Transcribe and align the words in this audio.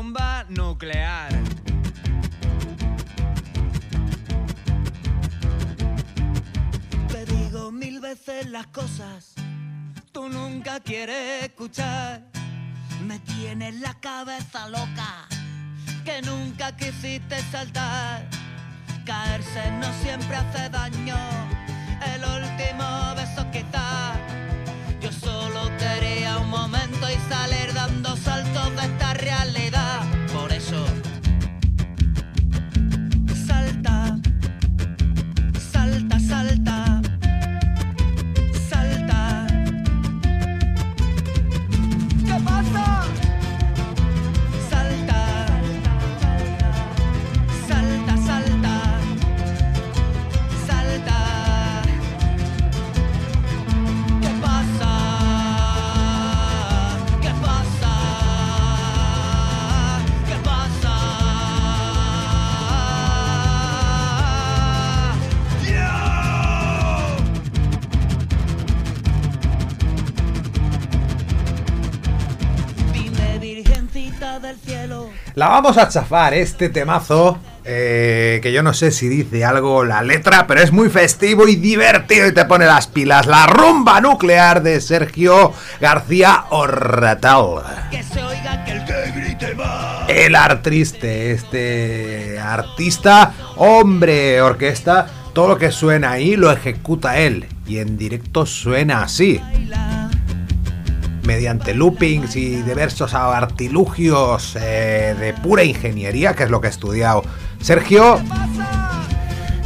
rumba 0.00 0.46
nuclear. 0.48 1.30
Te 7.08 7.26
digo 7.26 7.70
mil 7.70 8.00
veces 8.00 8.48
las 8.48 8.66
cosas, 8.68 9.34
tú 10.10 10.30
nunca 10.30 10.80
quieres 10.80 11.44
escuchar. 11.44 12.22
Me 13.06 13.18
tienes 13.18 13.74
la 13.80 13.92
cabeza 14.00 14.70
loca, 14.70 15.28
que 16.06 16.22
nunca 16.22 16.74
quisiste 16.74 17.36
saltar. 17.50 18.26
Caerse 19.04 19.70
no 19.80 19.88
siempre 20.02 20.34
hace 20.36 20.70
daño, 20.70 21.18
el 22.14 22.22
último 22.24 22.86
beso 23.16 23.42
quizás. 23.50 24.16
Yo 25.02 25.12
solo 25.12 25.60
quería 25.76 26.19
momento 26.70 27.10
y 27.10 27.16
salir 27.28 27.72
dando 27.74 28.16
saltos 28.16 28.76
de 28.76 28.82
esta 28.82 29.14
realidad. 29.14 30.09
La 75.40 75.48
vamos 75.48 75.78
a 75.78 75.88
chafar 75.88 76.34
este 76.34 76.68
temazo. 76.68 77.38
eh, 77.64 78.40
que 78.42 78.52
yo 78.52 78.62
no 78.62 78.74
sé 78.74 78.90
si 78.90 79.08
dice 79.08 79.42
algo 79.42 79.86
la 79.86 80.02
letra, 80.02 80.46
pero 80.46 80.60
es 80.60 80.70
muy 80.70 80.90
festivo 80.90 81.48
y 81.48 81.56
divertido 81.56 82.26
y 82.26 82.34
te 82.34 82.44
pone 82.44 82.66
las 82.66 82.88
pilas. 82.88 83.24
La 83.24 83.46
rumba 83.46 84.02
nuclear 84.02 84.62
de 84.62 84.82
Sergio 84.82 85.54
García 85.80 86.44
Orratal. 86.50 87.62
Que 87.90 88.02
se 88.02 88.22
oiga 88.22 88.66
que 88.66 88.72
el 88.72 88.84
que 88.84 89.12
grite 89.18 89.54
más. 89.54 90.10
El 90.10 90.34
artriste, 90.34 91.30
este 91.32 92.38
artista, 92.38 93.32
hombre, 93.56 94.42
orquesta, 94.42 95.06
todo 95.32 95.48
lo 95.48 95.56
que 95.56 95.72
suena 95.72 96.10
ahí 96.10 96.36
lo 96.36 96.52
ejecuta 96.52 97.16
él. 97.16 97.46
Y 97.66 97.78
en 97.78 97.96
directo 97.96 98.44
suena 98.44 99.04
así. 99.04 99.38
Baila. 99.38 99.99
Mediante 101.22 101.74
loopings 101.74 102.36
y 102.36 102.62
diversos 102.62 103.14
artilugios 103.14 104.56
eh, 104.60 105.14
de 105.18 105.34
pura 105.34 105.64
ingeniería, 105.64 106.34
que 106.34 106.44
es 106.44 106.50
lo 106.50 106.60
que 106.60 106.68
ha 106.68 106.70
estudiado 106.70 107.22
Sergio. 107.60 108.20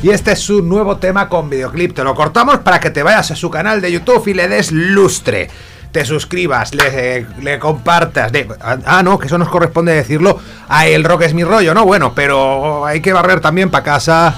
Y 0.02 0.10
este 0.10 0.32
es 0.32 0.41
su 0.41 0.62
nuevo 0.62 0.98
tema 0.98 1.28
con 1.28 1.48
videoclip. 1.48 1.94
Te 1.94 2.05
lo 2.05 2.14
cortamos 2.14 2.58
para 2.58 2.78
que 2.78 2.91
te 2.91 3.02
vayas 3.02 3.30
a 3.30 3.36
su 3.36 3.50
canal 3.50 3.80
de 3.80 3.91
YouTube 3.91 4.28
y 4.28 4.34
le 4.34 4.48
des 4.48 4.70
lustre. 4.70 5.48
Te 5.92 6.05
suscribas, 6.05 6.72
le, 6.75 7.58
compartas. 7.58 8.30
ah, 8.60 9.02
no, 9.02 9.19
que 9.19 9.28
eso 9.28 9.38
nos 9.38 9.48
corresponde 9.48 9.94
decirlo. 9.94 10.38
A 10.69 10.86
El 10.86 11.05
Rock 11.05 11.22
es 11.22 11.34
mi 11.34 11.44
rollo, 11.44 11.72
¿no? 11.72 11.84
Bueno, 11.86 12.12
pero 12.14 12.84
hay 12.84 13.00
que 13.00 13.12
barrer 13.12 13.41
también 13.41 13.70
para 13.70 13.84
casa 13.84 14.34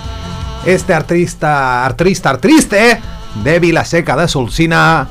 este 0.67 0.95
artista, 0.95 1.85
artista, 1.85 2.31
artriste 2.31 3.01
de 3.43 3.59
Vilaseca 3.59 4.17
de 4.17 4.29
Sulsina, 4.29 5.07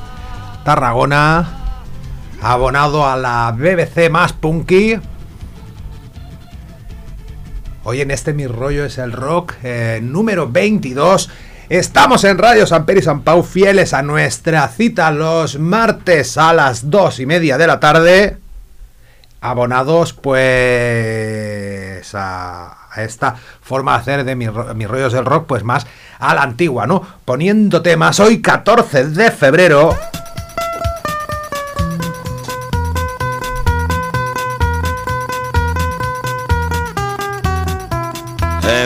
Tarragona, 0.64 1.55
abonado 2.42 3.06
a 3.06 3.18
la 3.18 3.52
BBC 3.52 4.10
más 4.10 4.34
punky. 4.34 5.00
Hoy 7.84 8.02
en 8.02 8.12
este 8.12 8.34
Mi 8.34 8.48
Rollo 8.48 8.86
es 8.86 8.98
el 8.98 9.12
Rock 9.12 9.54
eh, 9.64 10.00
número 10.02 10.50
22. 10.50 11.30
Estamos 11.70 12.24
en 12.24 12.38
Radio 12.38 12.66
San 12.68 12.86
Pedro 12.86 13.00
y 13.00 13.04
San 13.04 13.22
Pau, 13.22 13.44
fieles 13.44 13.94
a 13.94 14.02
nuestra 14.02 14.68
cita 14.68 15.12
los 15.12 15.60
martes 15.60 16.38
a 16.38 16.54
las 16.54 16.90
2 16.90 17.20
y 17.20 17.26
media 17.26 17.58
de 17.58 17.68
la 17.68 17.80
tarde. 17.80 18.38
Abonados, 19.42 20.14
pues, 20.14 20.36
a, 22.16 22.90
a 22.92 23.04
esta 23.04 23.36
forma 23.62 23.94
de 23.94 23.98
hacer 24.00 24.24
de 24.24 24.36
mis 24.36 24.50
mi 24.76 24.86
rollos 24.86 25.14
del 25.14 25.26
rock, 25.26 25.46
pues 25.48 25.64
más 25.64 25.86
a 26.20 26.34
la 26.34 26.44
antigua, 26.44 26.88
¿no? 26.88 27.06
Poniendo 27.26 27.82
temas 27.82 28.20
hoy, 28.20 28.42
14 28.42 29.10
de 29.10 29.32
febrero. 29.32 29.96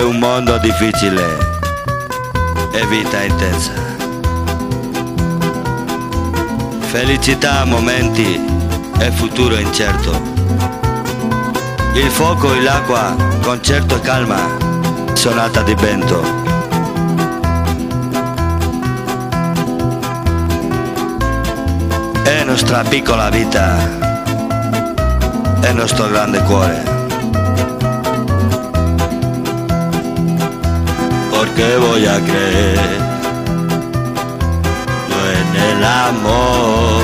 Un 0.09 0.17
mondo 0.17 0.57
difficile 0.57 1.23
e 2.71 2.85
vita 2.87 3.21
intensa. 3.21 3.73
Felicità 6.79 7.59
a 7.59 7.65
momenti 7.65 8.43
e 8.97 9.11
futuro 9.11 9.55
incerto. 9.55 10.11
Il 11.93 12.09
fuoco 12.09 12.51
e 12.53 12.61
l'acqua, 12.61 13.15
concerto 13.41 13.97
e 13.97 14.01
calma, 14.01 14.39
sonata 15.13 15.61
di 15.61 15.75
vento. 15.75 16.23
È 22.23 22.43
nostra 22.45 22.81
piccola 22.81 23.29
vita, 23.29 23.77
è 25.59 25.71
nostro 25.71 26.07
grande 26.07 26.41
cuore. 26.41 26.97
Porque 31.59 31.77
voy 31.77 32.05
a 32.05 32.19
creer 32.21 32.99
yo 35.09 35.19
en 35.39 35.49
el 35.61 35.83
amor. 35.83 37.03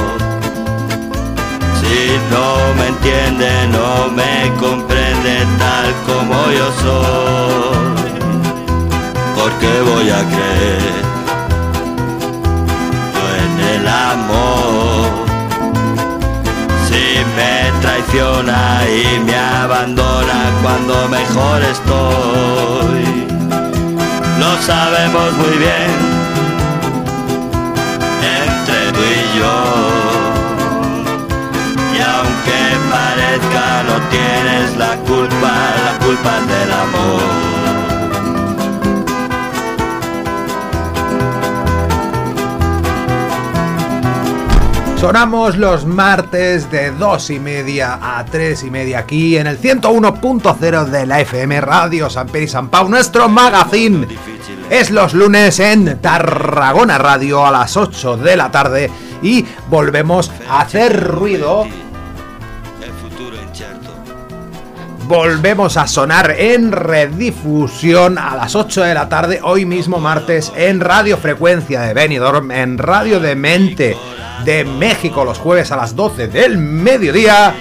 Si 1.82 1.98
no 2.32 2.48
me 2.78 2.88
entiende, 2.88 3.50
no 3.68 4.10
me 4.12 4.54
comprende 4.58 5.46
tal 5.60 5.94
como 6.08 6.36
yo 6.52 6.68
soy, 6.84 8.14
porque 9.36 9.72
voy 9.92 10.10
a 10.10 10.24
creer 10.34 11.04
yo 13.14 13.26
en 13.44 13.54
el 13.76 13.88
amor. 13.88 15.06
Si 16.88 17.04
me 17.36 17.54
traiciona 17.82 18.60
y 18.88 19.20
me 19.20 19.36
abandona 19.36 20.40
cuando 20.62 21.10
mejor 21.10 21.62
estoy 21.62 23.35
lo 24.46 24.62
sabemos 24.62 25.34
muy 25.38 25.58
bien 25.58 25.92
entre 28.44 28.92
tú 28.94 29.00
y 29.00 29.40
yo. 29.40 29.58
Y 31.96 32.00
aunque 32.14 32.60
parezca 32.92 33.84
no 33.90 33.96
tienes 34.10 34.78
la 34.78 34.96
culpa, 34.98 35.52
la 35.86 36.06
culpa 36.06 36.32
es 36.40 36.48
del 36.48 36.72
amor. 36.72 37.56
Sonamos 45.00 45.58
los 45.58 45.86
martes 45.86 46.72
de 46.72 46.92
2 46.92 47.30
y 47.32 47.40
media 47.40 48.00
a 48.02 48.26
3 48.26 48.64
y 48.64 48.72
media 48.72 49.00
aquí 49.00 49.38
en 49.38 49.48
el 49.48 49.60
101.0 49.60 50.86
de 50.86 51.06
la 51.06 51.22
FM 51.22 51.62
Radio 51.62 52.10
San 52.10 52.28
Pedro 52.28 52.46
y 52.46 52.48
San 52.48 52.70
Pau. 52.70 52.90
Nuestro 52.90 53.30
magazine 53.30 54.08
es 54.70 54.90
los 54.90 55.14
lunes 55.14 55.60
en 55.60 56.00
Tarragona 56.00 56.98
Radio 56.98 57.46
a 57.46 57.52
las 57.52 57.78
8 57.78 58.18
de 58.18 58.36
la 58.36 58.52
tarde 58.52 58.90
y 59.22 59.46
volvemos 59.70 60.32
a 60.50 60.62
hacer 60.62 61.08
ruido. 61.08 61.68
Volvemos 65.08 65.78
a 65.78 65.86
sonar 65.88 66.32
en 66.32 66.72
redifusión 66.72 68.18
a 68.18 68.36
las 68.36 68.56
8 68.56 68.82
de 68.82 68.94
la 68.96 69.08
tarde, 69.08 69.40
hoy 69.44 69.64
mismo 69.64 70.00
martes, 70.00 70.52
en 70.56 70.80
Radio 70.80 71.18
Frecuencia 71.18 71.82
de 71.82 71.94
Benidorm, 71.94 72.50
en 72.50 72.80
Radio 72.80 73.20
de 73.20 73.36
Mente 73.36 73.96
de 74.44 74.66
México, 74.66 75.24
los 75.24 75.38
jueves 75.38 75.72
a 75.72 75.78
las 75.78 75.96
12 75.96 76.28
del 76.28 76.58
mediodía, 76.58 77.56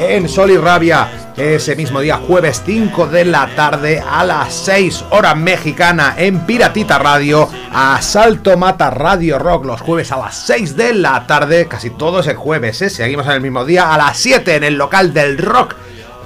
en 0.00 0.28
Sol 0.28 0.50
y 0.50 0.56
Rabia, 0.56 1.21
ese 1.36 1.76
mismo 1.76 2.00
día, 2.00 2.16
jueves 2.16 2.62
5 2.64 3.06
de 3.06 3.24
la 3.24 3.48
tarde, 3.54 4.02
a 4.06 4.24
las 4.24 4.52
6 4.52 5.06
hora 5.10 5.34
mexicana, 5.34 6.14
en 6.16 6.40
Piratita 6.46 6.98
Radio, 6.98 7.48
a 7.72 8.00
Salto 8.02 8.56
Mata 8.56 8.90
Radio 8.90 9.38
Rock, 9.38 9.64
los 9.64 9.80
jueves 9.80 10.12
a 10.12 10.18
las 10.18 10.36
6 10.46 10.76
de 10.76 10.94
la 10.94 11.26
tarde, 11.26 11.66
casi 11.68 11.90
todos 11.90 12.26
el 12.26 12.36
jueves, 12.36 12.82
¿eh? 12.82 12.90
seguimos 12.90 13.26
en 13.26 13.32
el 13.32 13.40
mismo 13.40 13.64
día, 13.64 13.92
a 13.94 13.98
las 13.98 14.18
7 14.18 14.56
en 14.56 14.64
el 14.64 14.74
local 14.74 15.14
del 15.14 15.38
rock 15.38 15.74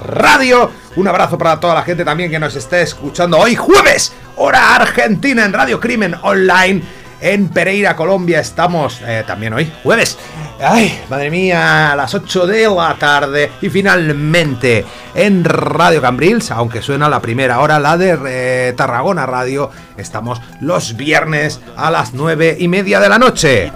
Radio. 0.05 0.71
Un 0.95 1.07
abrazo 1.07 1.37
para 1.37 1.59
toda 1.59 1.75
la 1.75 1.83
gente 1.83 2.03
también 2.03 2.29
que 2.29 2.39
nos 2.39 2.55
esté 2.55 2.81
escuchando 2.81 3.37
hoy 3.37 3.55
jueves, 3.55 4.13
hora 4.35 4.75
argentina 4.75 5.45
en 5.45 5.53
Radio 5.53 5.79
Crimen 5.79 6.15
Online. 6.21 6.81
En 7.19 7.49
Pereira, 7.49 7.95
Colombia, 7.95 8.39
estamos 8.39 9.01
eh, 9.01 9.23
también 9.25 9.53
hoy, 9.53 9.71
jueves. 9.81 10.17
Ay, 10.59 11.03
madre 11.07 11.29
mía, 11.29 11.91
a 11.91 11.95
las 11.95 12.15
8 12.15 12.47
de 12.47 12.67
la 12.67 12.95
tarde. 12.97 13.51
Y 13.61 13.69
finalmente 13.69 14.85
en 15.13 15.43
Radio 15.43 16.01
Cambrils, 16.01 16.49
aunque 16.51 16.81
suena 16.81 17.09
la 17.09 17.21
primera 17.21 17.59
hora, 17.59 17.79
la 17.79 17.95
de 17.95 18.17
eh, 18.27 18.73
Tarragona 18.75 19.27
Radio, 19.27 19.69
estamos 19.97 20.41
los 20.59 20.95
viernes 20.95 21.61
a 21.75 21.91
las 21.91 22.13
9 22.13 22.57
y 22.59 22.67
media 22.67 22.99
de 22.99 23.09
la 23.09 23.19
noche. 23.19 23.71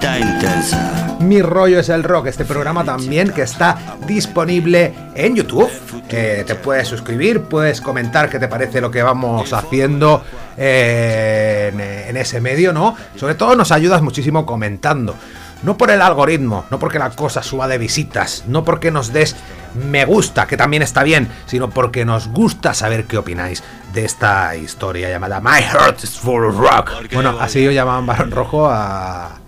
Mi 1.19 1.41
rollo 1.43 1.79
es 1.79 1.89
el 1.89 2.03
rock, 2.03 2.27
este 2.27 2.45
programa 2.45 2.83
también 2.83 3.29
que 3.29 3.43
está 3.43 3.77
disponible 4.07 4.93
en 5.13 5.35
YouTube. 5.35 5.69
Eh, 6.09 6.43
te 6.47 6.55
puedes 6.55 6.87
suscribir, 6.87 7.43
puedes 7.43 7.79
comentar 7.79 8.27
qué 8.27 8.39
te 8.39 8.47
parece 8.47 8.81
lo 8.81 8.89
que 8.89 9.03
vamos 9.03 9.53
haciendo 9.53 10.23
eh, 10.57 12.05
en, 12.07 12.17
ese 12.17 12.41
medio, 12.41 12.73
¿no? 12.73 12.95
Sobre 13.15 13.35
todo 13.35 13.55
nos 13.55 13.71
ayudas 13.71 14.01
muchísimo 14.01 14.45
comentando. 14.45 15.15
No 15.63 15.77
por 15.77 15.91
el 15.91 16.01
algoritmo, 16.01 16.65
no 16.71 16.79
porque 16.79 16.97
la 16.97 17.11
cosa 17.11 17.43
suba 17.43 17.67
de 17.67 17.77
visitas, 17.77 18.45
no 18.47 18.63
porque 18.63 18.89
nos 18.89 19.13
des 19.13 19.35
me 19.75 20.05
gusta, 20.05 20.47
que 20.47 20.57
también 20.57 20.83
está 20.83 21.03
bien, 21.03 21.29
sino 21.45 21.69
porque 21.69 22.03
nos 22.03 22.27
gusta 22.27 22.73
saber 22.73 23.05
qué 23.05 23.17
opináis 23.17 23.63
de 23.93 24.05
esta 24.05 24.55
historia 24.55 25.09
llamada 25.09 25.39
My 25.39 25.61
Heart 25.61 26.03
is 26.03 26.19
Full 26.19 26.45
of 26.45 26.57
Rock. 26.57 26.91
Bueno, 27.13 27.37
así 27.39 27.63
yo 27.63 27.71
llamaban 27.71 28.05
Barón 28.05 28.31
Rojo 28.31 28.67
a, 28.67 29.39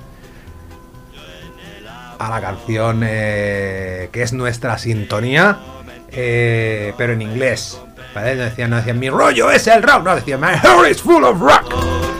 a 2.20 2.30
la 2.30 2.42
canción 2.42 3.02
eh, 3.04 4.10
que 4.12 4.22
es 4.22 4.34
nuestra 4.34 4.78
sintonía, 4.78 5.60
eh, 6.12 6.94
pero 6.98 7.14
en 7.14 7.22
inglés. 7.22 7.80
¿Vale? 8.14 8.36
No 8.36 8.44
decían, 8.44 8.70
no 8.70 8.76
decían, 8.76 9.00
mi 9.00 9.10
rollo 9.10 9.50
es 9.50 9.66
el 9.66 9.82
rock, 9.82 10.04
no, 10.04 10.16
decían, 10.16 10.40
my 10.40 10.56
heart 10.56 10.90
is 10.92 11.02
full 11.02 11.24
of 11.24 11.42
rock. 11.42 11.74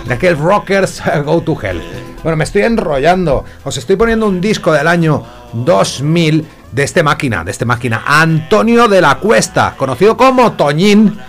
De 0.06 0.16
aquel 0.16 0.38
rockers 0.38 1.02
go 1.24 1.42
to 1.42 1.56
hell. 1.62 2.03
Bueno, 2.24 2.38
me 2.38 2.46
estoy 2.46 2.62
enrollando. 2.62 3.44
Os 3.66 3.78
estoy 3.78 3.98
poniendo 3.98 4.28
un 4.28 4.40
disco 4.40 4.72
del 4.72 4.88
año 4.88 5.24
2000 5.52 6.48
de 6.72 6.84
este 6.84 7.04
máquina, 7.04 7.44
de 7.44 7.52
este 7.52 7.66
máquina, 7.66 8.02
Antonio 8.06 8.88
de 8.88 9.02
la 9.02 9.16
Cuesta, 9.16 9.76
conocido 9.78 10.16
como 10.16 10.54
Toñín, 10.54 11.20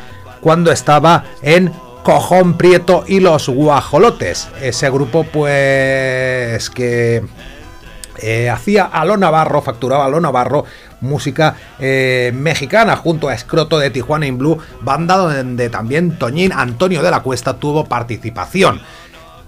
cuando 0.41 0.71
estaba 0.71 1.25
en 1.43 1.73
Cojón 2.05 2.57
Prieto 2.57 3.05
y 3.09 3.19
los 3.19 3.49
Guajolotes. 3.49 4.49
Ese 4.63 4.89
grupo, 4.89 5.25
pues, 5.25 6.71
que 6.71 7.25
eh, 8.19 8.49
hacía 8.49 8.85
a 8.85 9.05
lo 9.05 9.17
Navarro, 9.17 9.63
facturaba 9.63 10.05
a 10.05 10.09
lo 10.09 10.21
Navarro 10.21 10.65
música 11.01 11.57
eh, 11.81 12.31
mexicana 12.33 12.95
junto 12.95 13.29
a 13.29 13.35
Escroto 13.35 13.81
de 13.81 13.91
Tijuana 13.91 14.27
in 14.27 14.39
Blue, 14.39 14.59
banda 14.81 15.17
donde 15.17 15.69
también 15.71 16.19
Toñín 16.19 16.53
Antonio 16.53 17.03
de 17.03 17.11
la 17.11 17.21
Cuesta 17.21 17.59
tuvo 17.59 17.85
participación. 17.87 18.81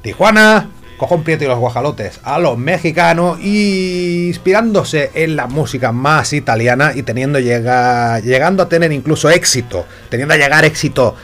Tijuana, 0.03 0.71
Cojón 0.97 1.23
Prieto 1.23 1.45
y 1.45 1.49
los 1.49 1.59
Guajalotes 1.59 2.21
a 2.23 2.39
lo 2.39 2.57
mexicano 2.57 3.39
y 3.41 4.27
inspirándose 4.29 5.11
en 5.15 5.37
la 5.37 5.47
música 5.47 5.93
más 5.93 6.33
italiana 6.33 6.93
y 6.95 7.03
teniendo 7.03 7.39
llega, 7.39 8.21
llegando 8.21 8.63
a 8.63 8.69
tener 8.69 8.93
incluso 8.93 9.31
éxito, 9.31 9.87
teniendo 10.09 10.35
a 10.35 10.39
llegar 10.39 10.65
éxito 10.65 11.15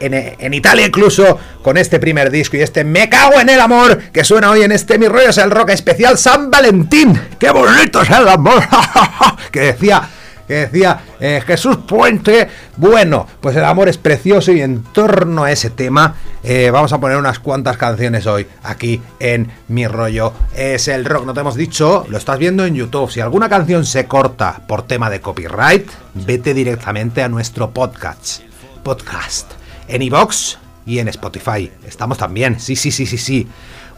en, 0.00 0.54
Italia 0.54 0.86
incluso, 0.86 1.38
con 1.62 1.76
este 1.76 1.98
primer 1.98 2.30
disco 2.30 2.56
y 2.56 2.60
este 2.60 2.84
Me 2.84 3.08
cago 3.08 3.40
en 3.40 3.48
el 3.48 3.60
amor 3.60 3.98
que 4.12 4.24
suena 4.24 4.50
hoy 4.50 4.62
en 4.62 4.72
este 4.72 4.98
Mi 4.98 5.08
rollo 5.08 5.30
es 5.30 5.38
el 5.38 5.50
rock 5.50 5.70
especial 5.70 6.16
San 6.18 6.50
Valentín. 6.50 7.20
¡Qué 7.38 7.50
bonito 7.50 8.02
es 8.02 8.10
el 8.10 8.28
amor! 8.28 8.62
que 9.50 9.60
decía 9.60 10.08
que 10.48 10.54
decía 10.54 11.00
eh, 11.20 11.42
Jesús 11.46 11.76
Puente. 11.86 12.48
Bueno, 12.76 13.26
pues 13.40 13.54
el 13.54 13.64
amor 13.64 13.88
es 13.88 13.98
precioso 13.98 14.50
y 14.50 14.62
en 14.62 14.82
torno 14.82 15.44
a 15.44 15.52
ese 15.52 15.70
tema 15.70 16.14
eh, 16.42 16.70
vamos 16.72 16.92
a 16.92 16.98
poner 16.98 17.18
unas 17.18 17.38
cuantas 17.38 17.76
canciones 17.76 18.26
hoy 18.26 18.46
aquí 18.64 19.00
en 19.20 19.52
Mi 19.68 19.86
rollo 19.86 20.32
es 20.56 20.88
el 20.88 21.04
rock. 21.04 21.26
No 21.26 21.34
te 21.34 21.40
hemos 21.40 21.54
dicho, 21.54 22.06
lo 22.08 22.18
estás 22.18 22.38
viendo 22.38 22.64
en 22.64 22.74
YouTube. 22.74 23.10
Si 23.10 23.20
alguna 23.20 23.48
canción 23.48 23.84
se 23.84 24.06
corta 24.06 24.62
por 24.66 24.82
tema 24.82 25.10
de 25.10 25.20
copyright, 25.20 25.88
vete 26.14 26.54
directamente 26.54 27.22
a 27.22 27.28
nuestro 27.28 27.70
podcast. 27.70 28.42
Podcast 28.82 29.52
en 29.86 30.02
iBox 30.02 30.58
y 30.86 30.98
en 30.98 31.08
Spotify. 31.08 31.70
Estamos 31.86 32.16
también, 32.16 32.58
sí, 32.58 32.74
sí, 32.74 32.90
sí, 32.90 33.04
sí, 33.06 33.18
sí. 33.18 33.46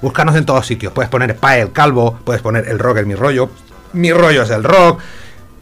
Búscanos 0.03 0.35
en 0.37 0.47
todos 0.47 0.67
sitios. 0.67 0.93
Puedes 0.93 1.11
poner 1.11 1.37
Pae 1.37 1.61
el 1.61 1.73
Calvo, 1.73 2.19
puedes 2.25 2.43
poner 2.43 2.67
El 2.69 2.79
Rock 2.79 2.99
es 2.99 3.07
mi 3.07 3.15
rollo, 3.15 3.51
Mi 3.93 4.13
rollo 4.13 4.43
es 4.43 4.51
el 4.51 4.65
rock, 4.65 5.01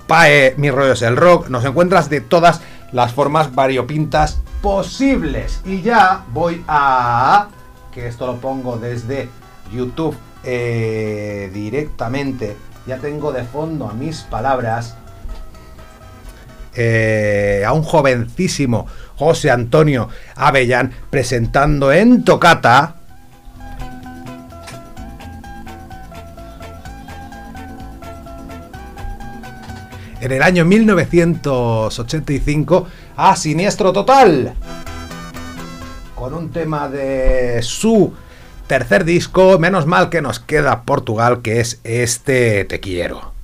Pae 0.08 0.54
mi 0.56 0.70
rollo 0.70 0.94
es 0.94 1.02
el 1.02 1.16
rock. 1.16 1.50
Nos 1.50 1.64
encuentras 1.64 2.08
de 2.08 2.22
todas 2.22 2.62
las 2.92 3.12
formas 3.12 3.54
variopintas 3.54 4.40
posibles. 4.62 5.60
Y 5.64 5.82
ya 5.82 6.24
voy 6.32 6.64
a... 6.66 7.48
que 7.92 8.08
esto 8.08 8.26
lo 8.26 8.36
pongo 8.36 8.78
desde 8.78 9.28
YouTube 9.70 10.16
eh, 10.44 11.50
directamente. 11.52 12.56
Ya 12.86 12.96
tengo 12.96 13.32
de 13.32 13.44
fondo 13.44 13.86
a 13.86 13.92
mis 13.92 14.22
palabras 14.22 14.96
eh, 16.74 17.64
a 17.66 17.72
un 17.72 17.82
jovencísimo 17.82 18.86
José 19.16 19.50
Antonio 19.50 20.08
Avellán 20.36 20.92
presentando 21.10 21.92
en 21.92 22.24
Tocata 22.24 22.97
en 30.20 30.32
el 30.32 30.42
año 30.42 30.64
1985 30.64 32.88
a 33.16 33.36
Siniestro 33.36 33.92
Total 33.92 34.54
con 36.14 36.34
un 36.34 36.50
tema 36.50 36.88
de 36.88 37.60
su 37.62 38.12
tercer 38.66 39.04
disco, 39.04 39.58
menos 39.58 39.86
mal 39.86 40.10
que 40.10 40.20
nos 40.20 40.40
queda 40.40 40.82
Portugal, 40.82 41.40
que 41.42 41.60
es 41.60 41.80
este 41.84 42.64
Te 42.64 42.80
quiero. 42.80 43.37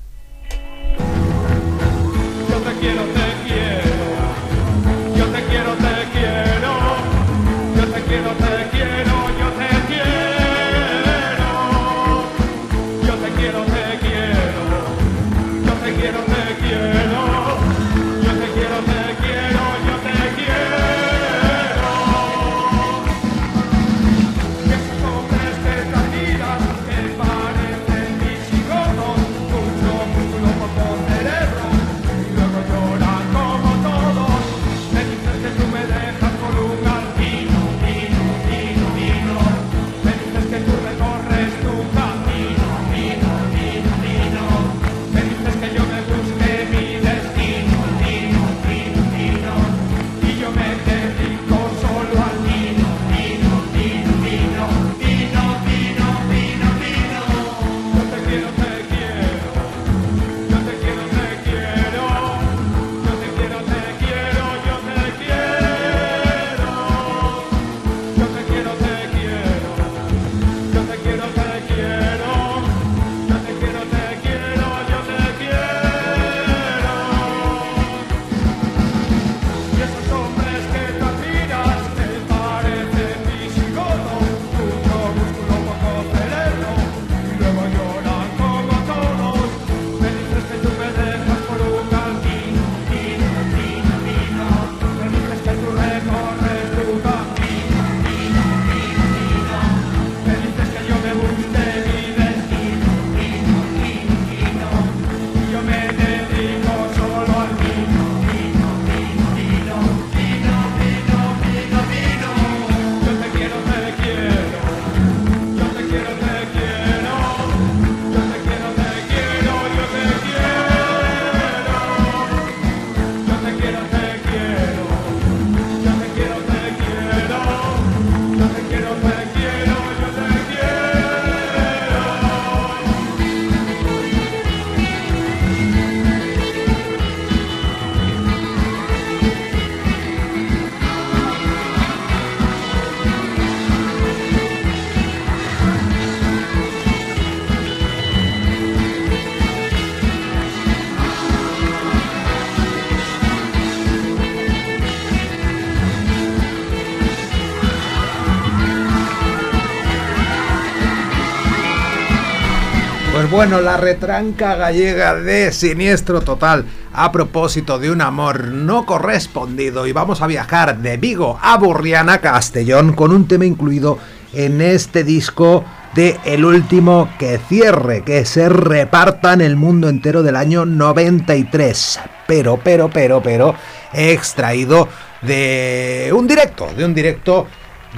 Bueno, 163.34 163.60
la 163.60 163.76
retranca 163.76 164.54
gallega 164.54 165.16
de 165.16 165.50
Siniestro 165.50 166.20
Total 166.20 166.64
a 166.92 167.10
propósito 167.10 167.80
de 167.80 167.90
un 167.90 168.00
amor 168.00 168.46
no 168.46 168.86
correspondido 168.86 169.88
y 169.88 169.92
vamos 169.92 170.22
a 170.22 170.28
viajar 170.28 170.78
de 170.78 170.98
Vigo 170.98 171.36
a 171.42 171.58
Burriana, 171.58 172.20
Castellón, 172.20 172.92
con 172.92 173.10
un 173.10 173.26
tema 173.26 173.44
incluido 173.44 173.98
en 174.32 174.60
este 174.60 175.02
disco 175.02 175.64
de 175.96 176.16
El 176.24 176.44
último 176.44 177.08
que 177.18 177.38
cierre, 177.48 178.04
que 178.04 178.24
se 178.24 178.48
reparta 178.48 179.32
en 179.32 179.40
el 179.40 179.56
mundo 179.56 179.88
entero 179.88 180.22
del 180.22 180.36
año 180.36 180.64
93. 180.64 182.00
Pero, 182.28 182.60
pero, 182.62 182.88
pero, 182.88 183.20
pero, 183.20 183.56
extraído 183.92 184.88
de 185.22 186.12
un 186.14 186.28
directo, 186.28 186.68
de 186.76 186.84
un 186.84 186.94
directo 186.94 187.48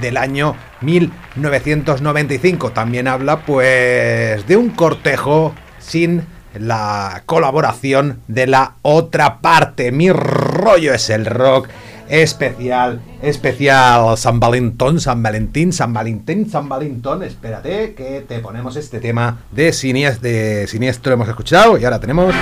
del 0.01 0.17
año 0.17 0.55
1995. 0.81 2.71
También 2.71 3.07
habla 3.07 3.45
pues 3.45 4.47
de 4.47 4.55
un 4.55 4.69
cortejo 4.69 5.53
sin 5.79 6.23
la 6.59 7.23
colaboración 7.25 8.21
de 8.27 8.47
la 8.47 8.75
otra 8.81 9.39
parte. 9.39 9.91
Mi 9.91 10.11
rollo 10.11 10.93
es 10.93 11.09
el 11.09 11.25
rock 11.25 11.69
especial, 12.09 13.01
especial 13.21 14.17
San 14.17 14.39
Valentín, 14.39 14.99
San 14.99 15.21
Valentín, 15.21 15.73
San 15.73 15.93
Valentín, 15.93 16.49
San 16.49 16.69
Valentín. 16.69 17.23
Espérate 17.23 17.93
que 17.93 18.23
te 18.27 18.39
ponemos 18.39 18.75
este 18.75 18.99
tema 18.99 19.39
de, 19.51 19.73
siniestro, 19.73 20.29
de 20.29 20.67
siniestro 20.67 21.13
hemos 21.13 21.27
escuchado 21.27 21.77
y 21.77 21.85
ahora 21.85 21.99
tenemos 21.99 22.33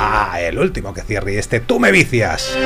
a 0.00 0.40
el 0.40 0.58
último 0.58 0.94
que 0.94 1.02
cierre 1.02 1.38
este 1.38 1.60
Tú 1.60 1.78
me 1.78 1.92
vicias. 1.92 2.56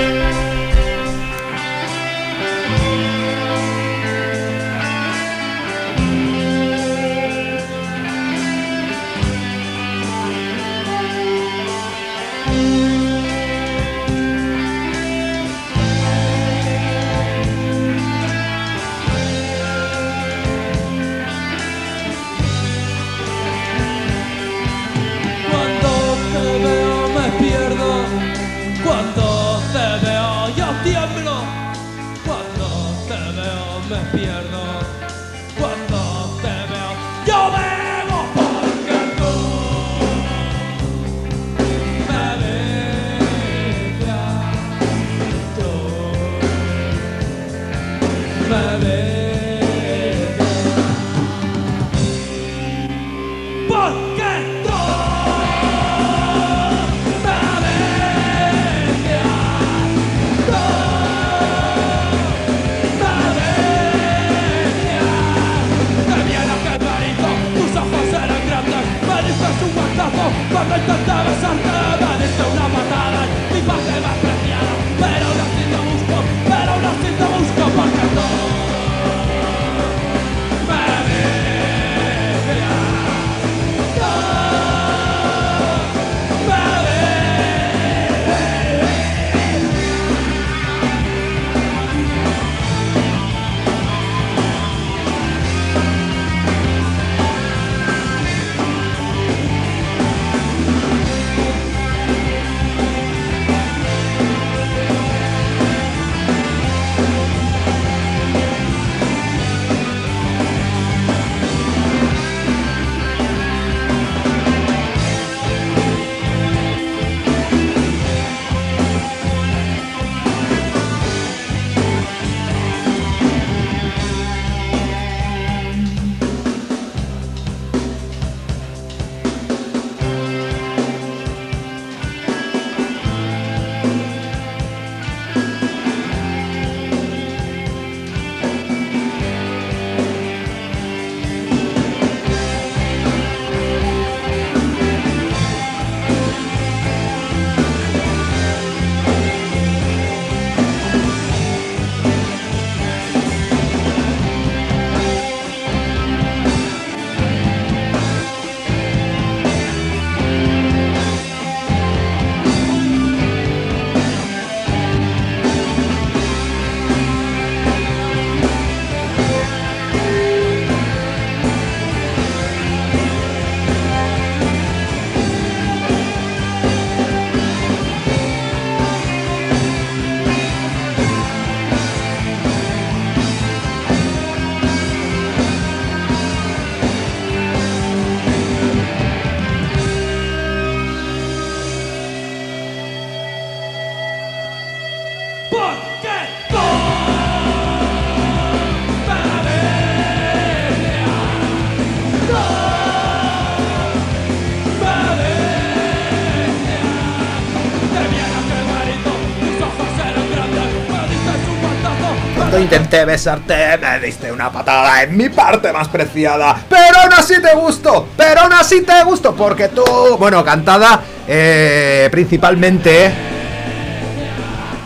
Intenté 212.84 213.04
besarte, 213.06 213.78
me 213.78 213.98
diste 214.00 214.30
una 214.30 214.50
patada 214.52 215.02
en 215.02 215.16
mi 215.16 215.30
parte 215.30 215.72
más 215.72 215.88
preciada. 215.88 216.56
Pero 216.68 216.98
aún 217.02 217.12
así 217.14 217.40
te 217.40 217.54
gusto, 217.54 218.08
pero 218.16 218.42
aún 218.42 218.52
así 218.52 218.82
te 218.82 219.02
gusto, 219.04 219.34
porque 219.34 219.68
tú, 219.68 219.84
bueno, 220.18 220.44
cantada 220.44 221.00
eh, 221.26 222.08
principalmente 222.10 223.10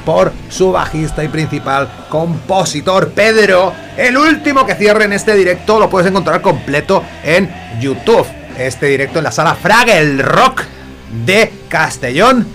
por 0.05 0.33
su 0.49 0.71
bajista 0.71 1.25
y 1.25 1.29
principal 1.29 1.89
compositor 2.09 3.11
Pedro. 3.11 3.73
El 3.97 4.17
último 4.17 4.65
que 4.65 4.77
cierre 4.77 5.05
en 5.05 5.13
este 5.13 5.35
directo 5.35 5.81
lo 5.81 5.91
puedes 5.91 6.09
encontrar 6.09 6.41
completo 6.41 7.03
en 7.25 7.51
YouTube. 7.81 8.27
Este 8.57 8.87
directo 8.87 9.19
en 9.19 9.25
la 9.25 9.33
sala 9.33 9.55
Fraggle 9.55 10.23
Rock 10.23 10.63
de 11.27 11.53
Castellón 11.69 12.47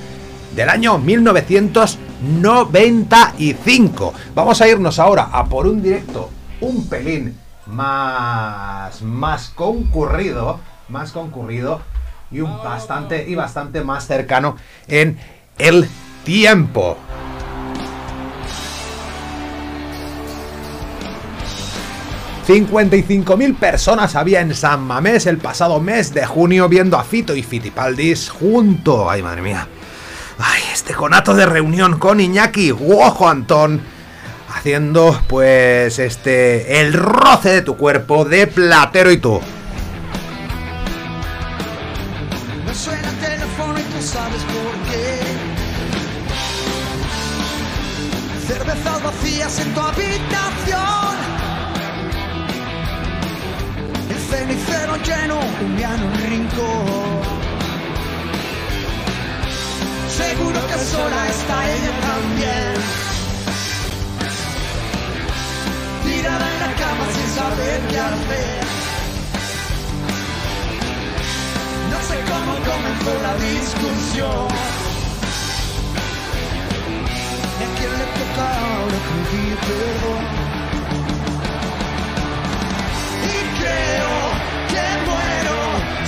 del 0.55 0.69
año 0.69 0.97
1900 0.97 2.00
95. 2.24 4.13
Vamos 4.34 4.62
a 4.62 4.68
irnos 4.68 5.00
ahora 5.00 5.30
a 5.32 5.46
por 5.46 5.68
un 5.68 5.82
directo 5.82 6.30
un 6.62 6.88
pelín 6.88 7.38
más, 7.68 9.01
más 9.01 9.50
concurrido 9.50 10.60
más 10.89 11.12
concurrido 11.12 11.82
y 12.32 12.42
un 12.42 12.58
bastante 12.63 13.27
y 13.27 13.36
bastante 13.36 13.84
más 13.84 14.08
cercano 14.08 14.58
en 14.88 15.18
el 15.58 15.88
tiempo. 16.24 16.98
55.000 22.48 23.56
personas 23.56 24.15
había 24.15 24.42
en 24.42 24.53
San 24.53 24.82
Mamés 24.82 25.27
el 25.27 25.38
pasado 25.38 25.80
mes 25.80 26.13
de 26.13 26.25
junio 26.25 26.68
viendo 26.68 26.98
a 26.98 27.03
Fito 27.03 27.34
y 27.36 27.42
Fitipaldis 27.42 28.30
junto. 28.30 29.10
Ay, 29.10 29.24
madre 29.24 29.42
mía. 29.42 29.68
Este 30.74 30.96
conato 30.96 31.36
de 31.36 31.46
reunión 31.46 32.00
con 32.00 32.20
Iñaki, 32.20 32.72
ojo 32.72 33.30
Antón, 33.30 33.80
haciendo 34.50 35.22
pues 35.27 36.00
este 36.00 36.82
el 36.82 36.94
roce 36.94 37.50
de 37.50 37.62
tu 37.62 37.77
cuerpo 37.77 38.25
de 38.25 38.48
platero 38.48 39.12
y 39.12 39.18
tú. 39.18 39.39
No 42.65 42.74
suena 42.74 43.08
el 43.08 43.15
teléfono 43.18 43.80
y 43.80 43.84
tú 43.84 44.01
sabes 44.01 44.42
por 44.46 44.74
qué. 44.89 45.20
Cervezas 48.48 49.03
vacías 49.03 49.60
en 49.60 49.74
tu 49.75 49.80
habitación. 49.80 51.18
El 54.10 54.18
cenicero 54.18 54.96
lleno, 54.98 55.39
un 55.62 55.75
piano 55.75 56.03
en 56.03 56.30
rincón. 56.32 57.12
Seguro 60.43 60.67
que 60.67 60.77
sola 60.77 61.29
está 61.29 61.55
ella 61.71 61.93
también. 62.09 62.73
Tirada 66.03 66.45
en 66.53 66.59
la 66.59 66.71
cama 66.81 67.05
sin 67.13 67.27
saber 67.39 67.79
qué 67.89 67.97
hacer. 67.97 68.63
No 71.91 72.00
sé 72.09 72.15
cómo 72.29 72.51
comenzó 72.69 73.13
la 73.23 73.33
discusión. 73.51 74.47
¿Y 77.59 77.63
a 77.63 77.69
quién 77.77 77.91
le 78.00 78.07
toca 78.17 78.45
ahora 78.65 79.00
pedir 79.07 79.55
perdón? 79.67 80.23
Y 83.31 83.37
creo 83.59 84.13
que 84.72 84.83
muero 85.07 85.57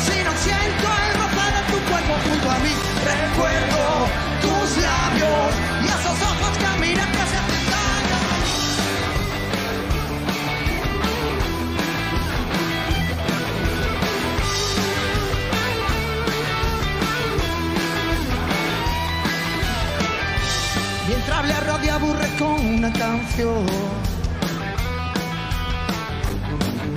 si 0.05 0.15
no 0.25 0.33
siento 0.43 0.88
el 1.03 1.12
roce 1.19 1.45
de 1.55 1.62
tu 1.71 1.77
cuerpo 1.89 2.13
junto 2.25 2.47
a 2.51 2.57
mí. 2.60 2.73
Recuerdo 3.05 3.85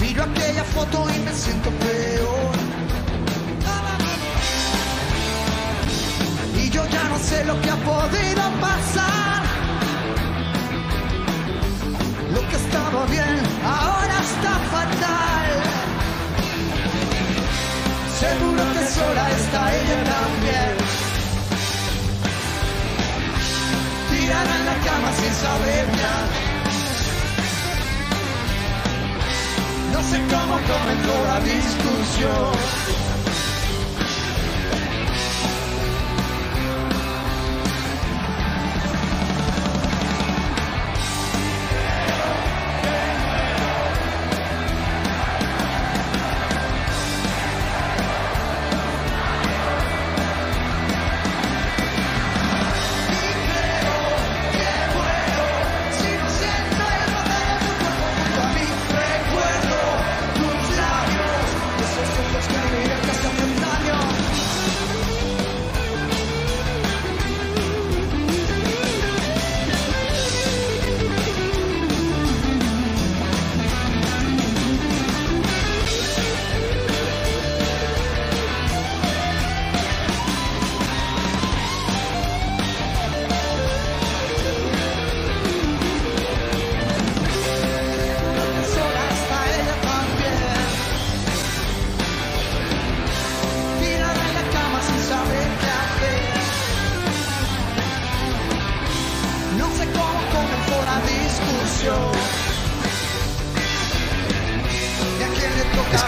Miro 0.00 0.22
aquella 0.22 0.64
foto 0.64 1.06
y 1.14 1.18
me 1.20 1.32
siento 1.32 1.70
peor. 1.70 2.54
Y 6.56 6.70
yo 6.70 6.86
ya 6.86 7.04
no 7.08 7.18
sé 7.18 7.44
lo 7.44 7.60
que 7.60 7.70
ha 7.70 7.76
podido 7.76 8.42
pasar. 8.60 9.17
Lo 12.34 12.40
que 12.48 12.56
estaba 12.56 13.06
bien 13.06 13.36
ahora 13.64 14.16
está 14.30 14.52
fatal. 14.74 15.50
Seguro 18.20 18.62
que 18.74 18.86
sola 18.94 19.30
está 19.30 19.60
ella 19.76 20.00
también. 20.14 20.88
tirada 24.10 24.56
en 24.58 24.66
la 24.66 24.76
cama 24.86 25.12
sin 25.18 25.32
saber 25.44 25.86
nada. 26.02 26.28
No 29.92 30.00
sé 30.10 30.16
cómo 30.32 30.54
comenzó 30.72 31.14
la 31.30 31.40
discusión. 31.40 32.97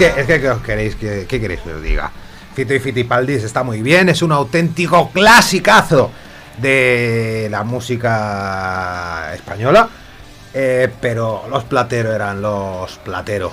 Que, 0.00 0.20
es 0.20 0.26
que 0.26 0.40
¿qué 0.40 0.50
os 0.50 0.62
queréis 0.62 0.96
que, 0.96 1.26
¿qué 1.28 1.40
queréis 1.40 1.60
que 1.60 1.74
os 1.74 1.82
diga? 1.82 2.10
Fito 2.54 2.74
y 2.74 2.80
Fitipaldis 2.80 3.44
está 3.44 3.62
muy 3.62 3.82
bien, 3.82 4.08
es 4.08 4.22
un 4.22 4.32
auténtico 4.32 5.10
clasicazo 5.10 6.10
de 6.58 7.48
la 7.50 7.64
música 7.64 9.30
española, 9.34 9.88
eh, 10.54 10.88
pero 11.00 11.44
los 11.50 11.64
plateros 11.64 12.14
eran 12.14 12.40
los 12.40 12.98
plateros. 12.98 13.52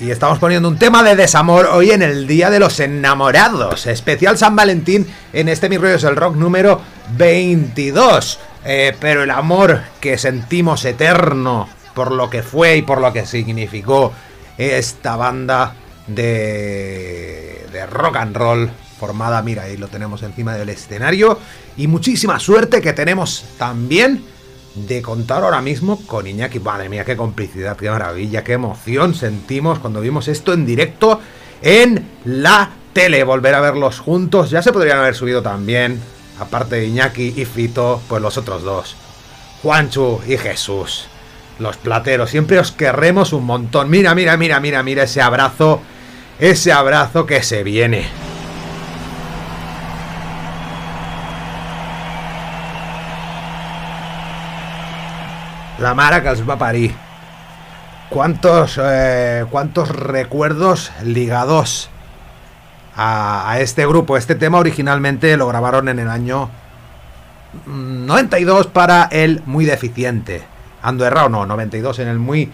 Y 0.00 0.10
estamos 0.10 0.38
poniendo 0.38 0.68
un 0.68 0.78
tema 0.78 1.02
de 1.02 1.16
desamor 1.16 1.66
hoy 1.72 1.90
en 1.90 2.02
el 2.02 2.26
Día 2.28 2.50
de 2.50 2.60
los 2.60 2.78
Enamorados, 2.78 3.86
especial 3.86 4.38
San 4.38 4.54
Valentín 4.54 5.08
en 5.32 5.48
este 5.48 5.68
Mi 5.68 5.76
Rollo 5.76 5.96
es 5.96 6.04
el 6.04 6.14
Rock 6.14 6.36
número 6.36 6.80
22. 7.16 8.38
Eh, 8.64 8.94
pero 9.00 9.22
el 9.22 9.30
amor 9.30 9.80
que 10.00 10.18
sentimos 10.18 10.84
eterno 10.84 11.68
por 11.94 12.12
lo 12.12 12.30
que 12.30 12.42
fue 12.42 12.76
y 12.76 12.82
por 12.82 13.00
lo 13.00 13.12
que 13.12 13.26
significó 13.26 14.12
esta 14.58 15.16
banda 15.16 15.74
de, 16.06 17.66
de 17.72 17.86
rock 17.86 18.16
and 18.16 18.36
roll 18.36 18.70
formada, 18.98 19.40
mira, 19.42 19.62
ahí 19.62 19.76
lo 19.76 19.88
tenemos 19.88 20.22
encima 20.22 20.54
del 20.54 20.68
escenario. 20.68 21.38
Y 21.76 21.86
muchísima 21.86 22.38
suerte 22.40 22.80
que 22.82 22.92
tenemos 22.92 23.44
también 23.56 24.24
de 24.74 25.00
contar 25.02 25.44
ahora 25.44 25.62
mismo 25.62 26.04
con 26.06 26.26
Iñaki. 26.26 26.60
Madre 26.60 26.88
mía, 26.88 27.04
qué 27.04 27.16
complicidad, 27.16 27.76
qué 27.76 27.90
maravilla, 27.90 28.44
qué 28.44 28.52
emoción 28.54 29.14
sentimos 29.14 29.78
cuando 29.78 30.00
vimos 30.00 30.28
esto 30.28 30.52
en 30.52 30.66
directo 30.66 31.20
en 31.62 32.06
la 32.24 32.70
tele. 32.92 33.24
Volver 33.24 33.54
a 33.54 33.60
verlos 33.60 34.00
juntos, 34.00 34.50
ya 34.50 34.62
se 34.62 34.72
podrían 34.72 34.98
haber 34.98 35.14
subido 35.14 35.42
también, 35.42 36.00
aparte 36.38 36.76
de 36.76 36.86
Iñaki 36.86 37.34
y 37.36 37.44
Fito, 37.44 38.02
pues 38.08 38.20
los 38.20 38.36
otros 38.36 38.62
dos. 38.62 38.96
Juanchu 39.62 40.20
y 40.26 40.36
Jesús. 40.36 41.08
Los 41.58 41.76
plateros, 41.76 42.30
siempre 42.30 42.58
os 42.60 42.70
querremos 42.70 43.32
un 43.32 43.44
montón. 43.44 43.90
Mira, 43.90 44.14
mira, 44.14 44.36
mira, 44.36 44.60
mira, 44.60 44.82
mira 44.82 45.02
ese 45.04 45.20
abrazo. 45.20 45.80
Ese 46.38 46.72
abrazo 46.72 47.26
que 47.26 47.42
se 47.42 47.64
viene. 47.64 48.06
La 55.80 55.94
Mara 55.94 56.22
que 56.22 56.30
els 56.30 56.42
va 56.48 56.56
parir. 56.58 56.94
¿Cuántos, 58.08 58.78
eh, 58.82 59.44
cuántos 59.50 59.90
recuerdos 59.90 60.92
ligados 61.02 61.90
a, 62.96 63.50
a 63.50 63.60
este 63.60 63.86
grupo? 63.86 64.16
Este 64.16 64.34
tema 64.34 64.58
originalmente 64.58 65.36
lo 65.36 65.46
grabaron 65.46 65.88
en 65.88 65.98
el 65.98 66.08
año 66.08 66.50
mm, 67.66 68.06
92 68.06 68.68
para 68.68 69.08
el 69.10 69.42
muy 69.44 69.66
deficiente. 69.66 70.57
Ando 70.82 71.06
errado, 71.06 71.28
no, 71.28 71.46
92 71.46 71.98
en 72.00 72.08
el 72.08 72.18
muy 72.18 72.50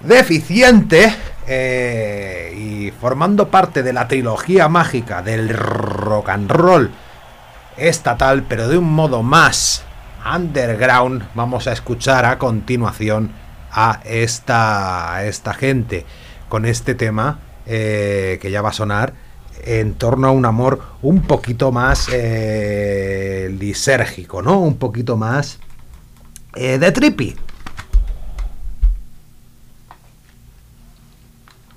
deficiente. 0.00 1.14
eh, 1.46 2.54
y 2.56 2.90
formando 2.92 3.48
parte 3.48 3.82
de 3.82 3.92
la 3.92 4.06
trilogía 4.06 4.68
mágica 4.68 5.22
del 5.22 5.48
rock 5.48 6.28
and 6.28 6.50
roll 6.50 6.90
estatal, 7.76 8.44
pero 8.44 8.68
de 8.68 8.78
un 8.78 8.92
modo 8.92 9.22
más 9.22 9.82
underground, 10.24 11.24
vamos 11.34 11.66
a 11.66 11.72
escuchar 11.72 12.24
a 12.24 12.38
continuación 12.38 13.32
a 13.72 14.00
esta, 14.04 15.24
esta 15.24 15.54
gente 15.54 16.04
con 16.48 16.66
este 16.66 16.94
tema 16.94 17.38
eh, 17.66 18.38
que 18.40 18.50
ya 18.50 18.62
va 18.62 18.70
a 18.70 18.74
sonar 18.74 19.14
en 19.64 19.94
torno 19.94 20.28
a 20.28 20.30
un 20.30 20.44
amor 20.44 20.80
un 21.02 21.22
poquito 21.22 21.72
más 21.72 22.08
eh, 22.12 23.54
lisérgico, 23.58 24.42
¿no? 24.42 24.60
Un 24.60 24.76
poquito 24.76 25.16
más 25.16 25.58
eh, 26.54 26.78
de 26.78 26.92
trippy. 26.92 27.36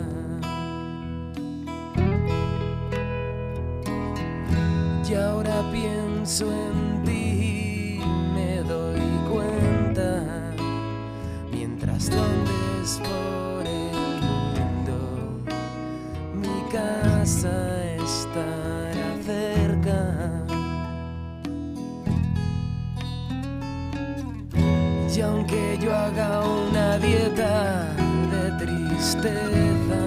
Y 5.10 5.14
ahora 5.16 5.64
pienso 5.72 6.46
en 6.52 7.04
ti, 7.04 8.00
me 8.36 8.58
doy 8.62 9.02
cuenta. 9.32 10.54
Mientras 11.52 12.10
dondes 12.12 13.02
por 13.02 13.66
el 13.66 14.22
mundo, 14.22 15.42
mi 16.36 16.62
casa 16.72 17.81
Y 25.14 25.20
aunque 25.20 25.78
yo 25.82 25.94
haga 25.94 26.40
una 26.40 26.98
dieta 26.98 27.94
de 28.32 28.66
tristeza, 28.66 30.02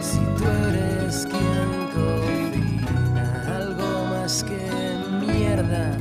si 0.00 0.18
tú 0.38 0.44
eres 0.68 1.26
quien 1.26 1.88
cocina 1.92 3.56
algo 3.58 4.06
más 4.06 4.42
que 4.42 4.58
mierda, 5.20 5.94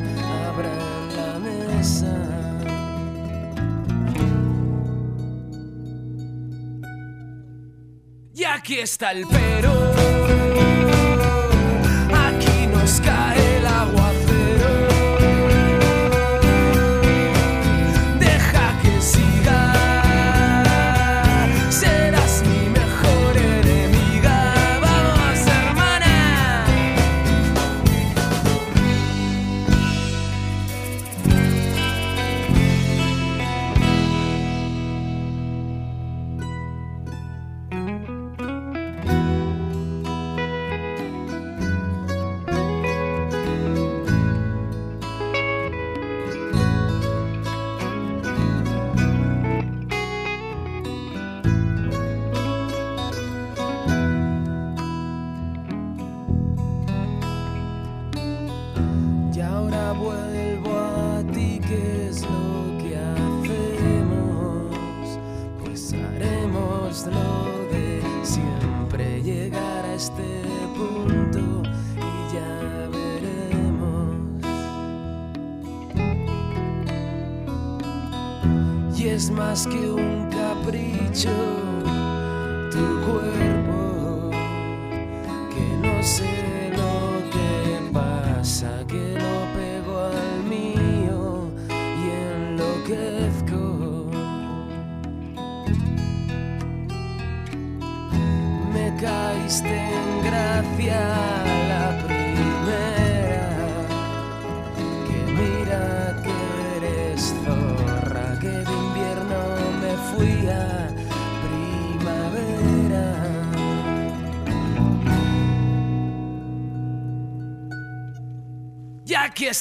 habrá 0.48 0.72
en 0.96 1.18
la 1.18 1.40
mesa. 1.40 2.16
Y 8.34 8.44
aquí 8.46 8.80
está 8.80 9.12
el 9.12 9.26
pero. 9.28 10.91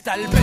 Está 0.00 0.14
el 0.14 0.39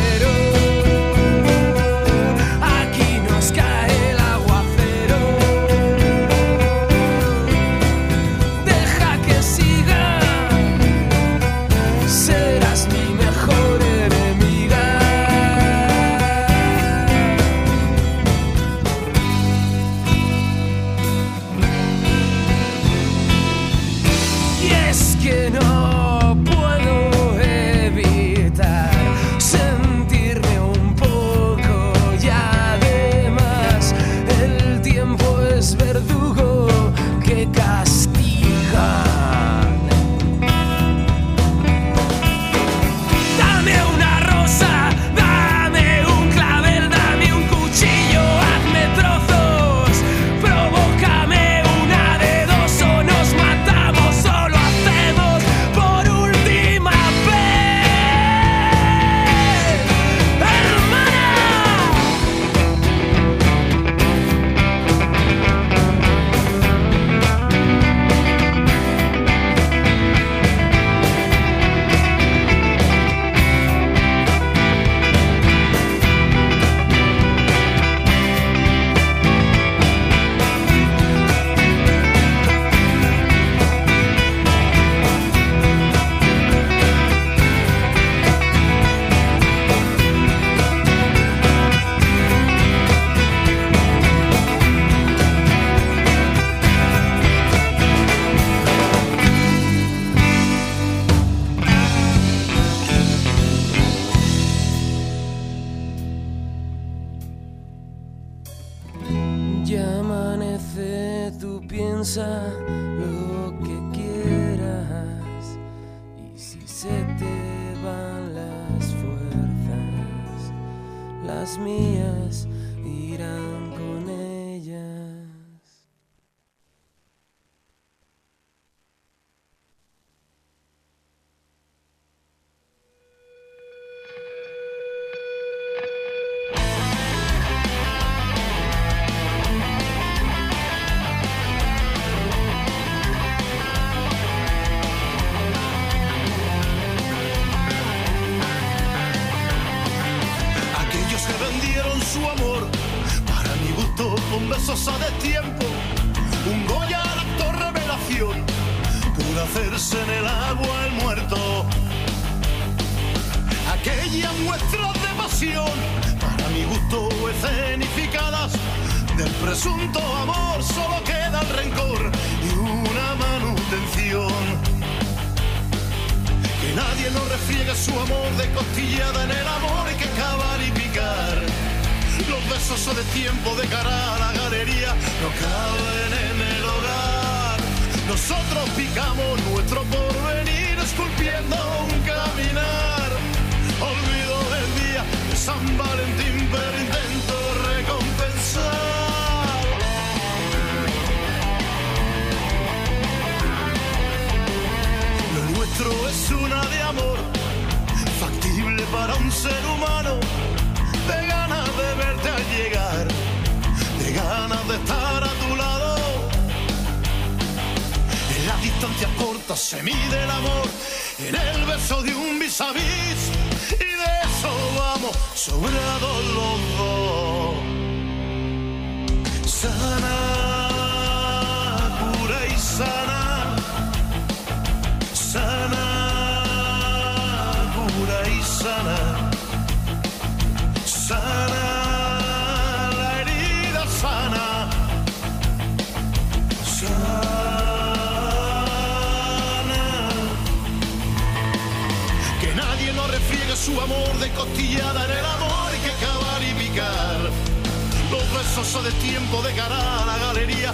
Son 258.68 258.84
de 258.84 258.92
tiempo 258.92 259.42
de 259.44 259.54
cara 259.54 259.78
a 259.78 260.06
la 260.06 260.18
galería 260.18 260.74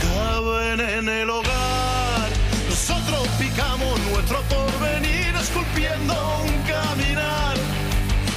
caben 0.00 0.80
en 0.80 1.08
el 1.10 1.28
hogar. 1.28 2.30
Nosotros 2.70 3.28
picamos 3.38 4.00
nuestro 4.10 4.40
porvenir 4.44 5.34
esculpiendo 5.38 6.14
un 6.42 6.52
caminar. 6.62 7.54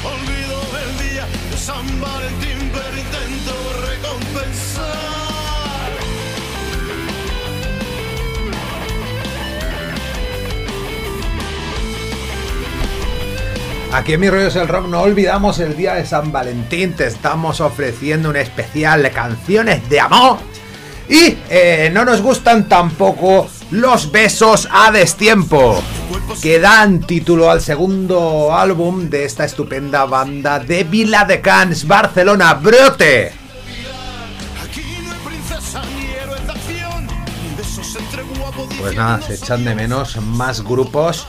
Olvido 0.04 0.60
el 0.84 1.10
día 1.10 1.26
de 1.52 1.58
San 1.58 1.86
Valentín, 2.02 2.70
pero 2.74 2.98
intento 2.98 3.54
recompensar. 3.88 5.37
Aquí 13.93 14.13
en 14.13 14.19
Mi 14.19 14.30
Rollo 14.30 14.62
el 14.62 14.67
Rock 14.67 14.88
no 14.88 15.02
olvidamos 15.02 15.60
el 15.60 15.78
día 15.78 15.93
de 15.93 16.06
San 16.06 16.32
Valentín, 16.32 16.93
te 16.93 17.08
estamos 17.08 17.62
ofreciendo 17.62 18.30
un 18.30 18.36
especial 18.36 19.02
de 19.02 19.12
canciones 19.12 19.89
de 19.89 20.00
amor. 20.02 20.39
Y 21.08 21.38
eh, 21.50 21.89
no 21.93 22.04
nos 22.04 22.21
gustan 22.21 22.67
tampoco 22.67 23.47
los 23.71 24.12
besos 24.12 24.67
a 24.71 24.91
destiempo, 24.91 25.82
que 26.41 26.60
dan 26.60 27.00
título 27.00 27.50
al 27.50 27.62
segundo 27.62 28.54
álbum 28.54 29.10
de 29.10 29.23
esta 29.23 29.45
estupenda 29.45 30.04
banda 30.06 30.60
de 30.60 30.84
Barcelona, 31.86 32.54
Brote. 32.56 33.32
Héroes 36.21 36.41
de 36.45 37.56
besos 37.56 37.95
entre 37.95 38.23
guapos 38.23 38.67
Pues 38.80 38.95
nada, 38.95 39.21
se 39.21 39.36
echan 39.36 39.63
de 39.63 39.76
menos 39.76 40.17
más 40.17 40.62
grupos 40.62 41.26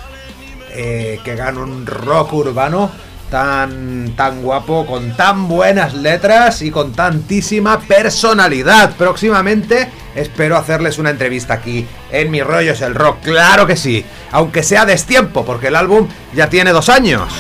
eh, 0.80 1.18
que 1.24 1.32
hagan 1.32 1.58
un 1.58 1.86
rock 1.86 2.34
urbano 2.34 2.88
tan, 3.32 4.12
tan 4.14 4.42
guapo, 4.42 4.86
con 4.86 5.16
tan 5.16 5.48
buenas 5.48 5.92
letras 5.92 6.62
y 6.62 6.70
con 6.70 6.92
tantísima 6.92 7.80
personalidad. 7.80 8.92
Próximamente 8.96 9.90
espero 10.14 10.56
hacerles 10.56 10.98
una 10.98 11.10
entrevista 11.10 11.54
aquí 11.54 11.84
en 12.12 12.30
Mi 12.30 12.42
Rollo 12.42 12.74
es 12.74 12.80
el 12.80 12.94
Rock, 12.94 13.22
claro 13.22 13.66
que 13.66 13.74
sí, 13.74 14.04
aunque 14.30 14.62
sea 14.62 14.86
destiempo, 14.86 15.44
porque 15.44 15.66
el 15.66 15.74
álbum 15.74 16.06
ya 16.32 16.48
tiene 16.48 16.70
dos 16.70 16.88
años. 16.88 17.34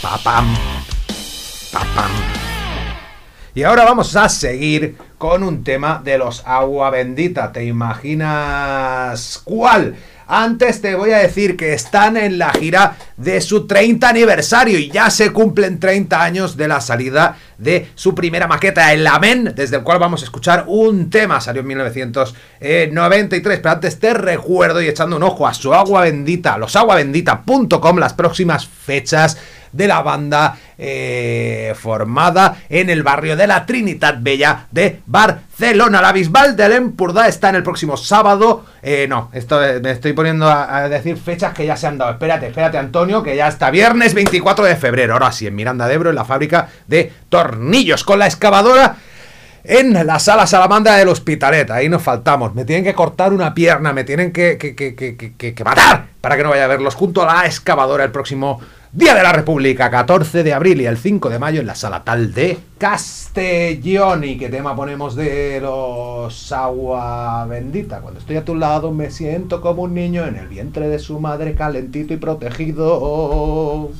Papam, 0.00 0.56
papam. 1.72 2.10
Y 3.54 3.64
ahora 3.64 3.84
vamos 3.84 4.14
a 4.14 4.28
seguir 4.28 4.96
con 5.18 5.42
un 5.42 5.64
tema 5.64 6.00
de 6.04 6.16
los 6.16 6.46
Agua 6.46 6.90
Bendita. 6.90 7.50
¿Te 7.50 7.64
imaginas 7.64 9.42
cuál? 9.44 9.96
Antes 10.30 10.82
te 10.82 10.94
voy 10.94 11.12
a 11.12 11.18
decir 11.18 11.56
que 11.56 11.72
están 11.72 12.18
en 12.18 12.36
la 12.36 12.50
gira 12.50 12.96
de 13.16 13.40
su 13.40 13.66
30 13.66 14.06
aniversario 14.10 14.78
y 14.78 14.90
ya 14.90 15.08
se 15.08 15.32
cumplen 15.32 15.80
30 15.80 16.22
años 16.22 16.54
de 16.54 16.68
la 16.68 16.82
salida 16.82 17.38
de 17.56 17.88
su 17.94 18.14
primera 18.14 18.46
maqueta, 18.46 18.92
El 18.92 19.06
Amén, 19.06 19.54
desde 19.56 19.76
el 19.76 19.82
cual 19.82 19.98
vamos 19.98 20.20
a 20.20 20.26
escuchar 20.26 20.64
un 20.66 21.08
tema. 21.08 21.40
Salió 21.40 21.62
en 21.62 21.68
1993, 21.68 23.60
pero 23.60 23.72
antes 23.72 23.98
te 23.98 24.12
recuerdo 24.12 24.82
y 24.82 24.88
echando 24.88 25.16
un 25.16 25.22
ojo 25.22 25.46
a 25.46 25.54
su 25.54 25.72
agua 25.72 26.02
bendita, 26.02 26.58
losaguabendita.com, 26.58 27.96
las 27.96 28.12
próximas 28.12 28.66
fechas 28.66 29.38
de 29.72 29.86
la 29.86 30.02
banda 30.02 30.56
eh, 30.76 31.74
formada 31.76 32.56
en 32.68 32.90
el 32.90 33.02
barrio 33.02 33.36
de 33.36 33.46
la 33.46 33.66
Trinidad 33.66 34.16
Bella 34.20 34.66
de 34.70 35.00
Barcelona. 35.06 36.00
La 36.00 36.12
Bisbal 36.12 36.56
del 36.56 36.72
Empurdá 36.72 37.28
está 37.28 37.48
en 37.48 37.56
el 37.56 37.62
próximo 37.62 37.96
sábado. 37.96 38.64
Eh, 38.82 39.06
no, 39.08 39.30
esto 39.32 39.60
me 39.82 39.90
estoy 39.90 40.12
poniendo 40.12 40.46
a, 40.46 40.76
a, 40.76 40.88
decir 40.88 41.16
fechas 41.16 41.54
que 41.54 41.66
ya 41.66 41.76
se 41.76 41.86
han 41.86 41.98
dado. 41.98 42.12
Espérate, 42.12 42.48
espérate, 42.48 42.78
Antonio, 42.78 43.22
que 43.22 43.36
ya 43.36 43.48
está 43.48 43.70
viernes 43.70 44.14
24 44.14 44.64
de 44.64 44.76
febrero. 44.76 45.14
Ahora 45.14 45.32
sí, 45.32 45.46
en 45.46 45.54
Miranda 45.54 45.88
de 45.88 45.94
Ebro, 45.94 46.10
en 46.10 46.16
la 46.16 46.24
fábrica 46.24 46.68
de 46.86 47.12
tornillos, 47.28 48.04
con 48.04 48.18
la 48.18 48.26
excavadora. 48.26 48.96
En 49.64 50.06
la 50.06 50.18
sala 50.18 50.46
salamandra 50.46 50.96
del 50.96 51.08
Hospitalet, 51.08 51.70
ahí 51.70 51.90
nos 51.90 52.02
faltamos. 52.02 52.54
Me 52.54 52.64
tienen 52.64 52.84
que 52.84 52.94
cortar 52.94 53.34
una 53.34 53.52
pierna, 53.52 53.92
me 53.92 54.04
tienen 54.04 54.32
que, 54.32 54.56
que, 54.56 54.74
que, 54.74 54.94
que 54.94 55.64
matar 55.64 56.06
para 56.22 56.36
que 56.36 56.42
no 56.42 56.50
vaya 56.50 56.64
a 56.64 56.68
verlos 56.68 56.94
junto 56.94 57.22
a 57.22 57.26
la 57.26 57.46
excavadora 57.46 58.04
el 58.04 58.10
próximo 58.10 58.60
Día 58.90 59.14
de 59.14 59.22
la 59.22 59.34
República, 59.34 59.90
14 59.90 60.42
de 60.42 60.54
abril 60.54 60.80
y 60.80 60.86
el 60.86 60.96
5 60.96 61.28
de 61.28 61.38
mayo 61.38 61.60
en 61.60 61.66
la 61.66 61.74
sala 61.74 62.04
tal 62.04 62.32
de 62.32 62.58
Castellón. 62.78 64.24
¿Y 64.24 64.38
qué 64.38 64.48
tema 64.48 64.74
ponemos 64.74 65.14
de 65.14 65.60
los 65.60 66.50
agua 66.52 67.44
bendita? 67.44 68.00
Cuando 68.00 68.18
estoy 68.18 68.36
a 68.36 68.46
tu 68.46 68.54
lado 68.54 68.90
me 68.90 69.10
siento 69.10 69.60
como 69.60 69.82
un 69.82 69.92
niño 69.92 70.24
en 70.24 70.36
el 70.36 70.48
vientre 70.48 70.88
de 70.88 70.98
su 70.98 71.20
madre 71.20 71.54
calentito 71.54 72.14
y 72.14 72.16
protegido. 72.16 73.90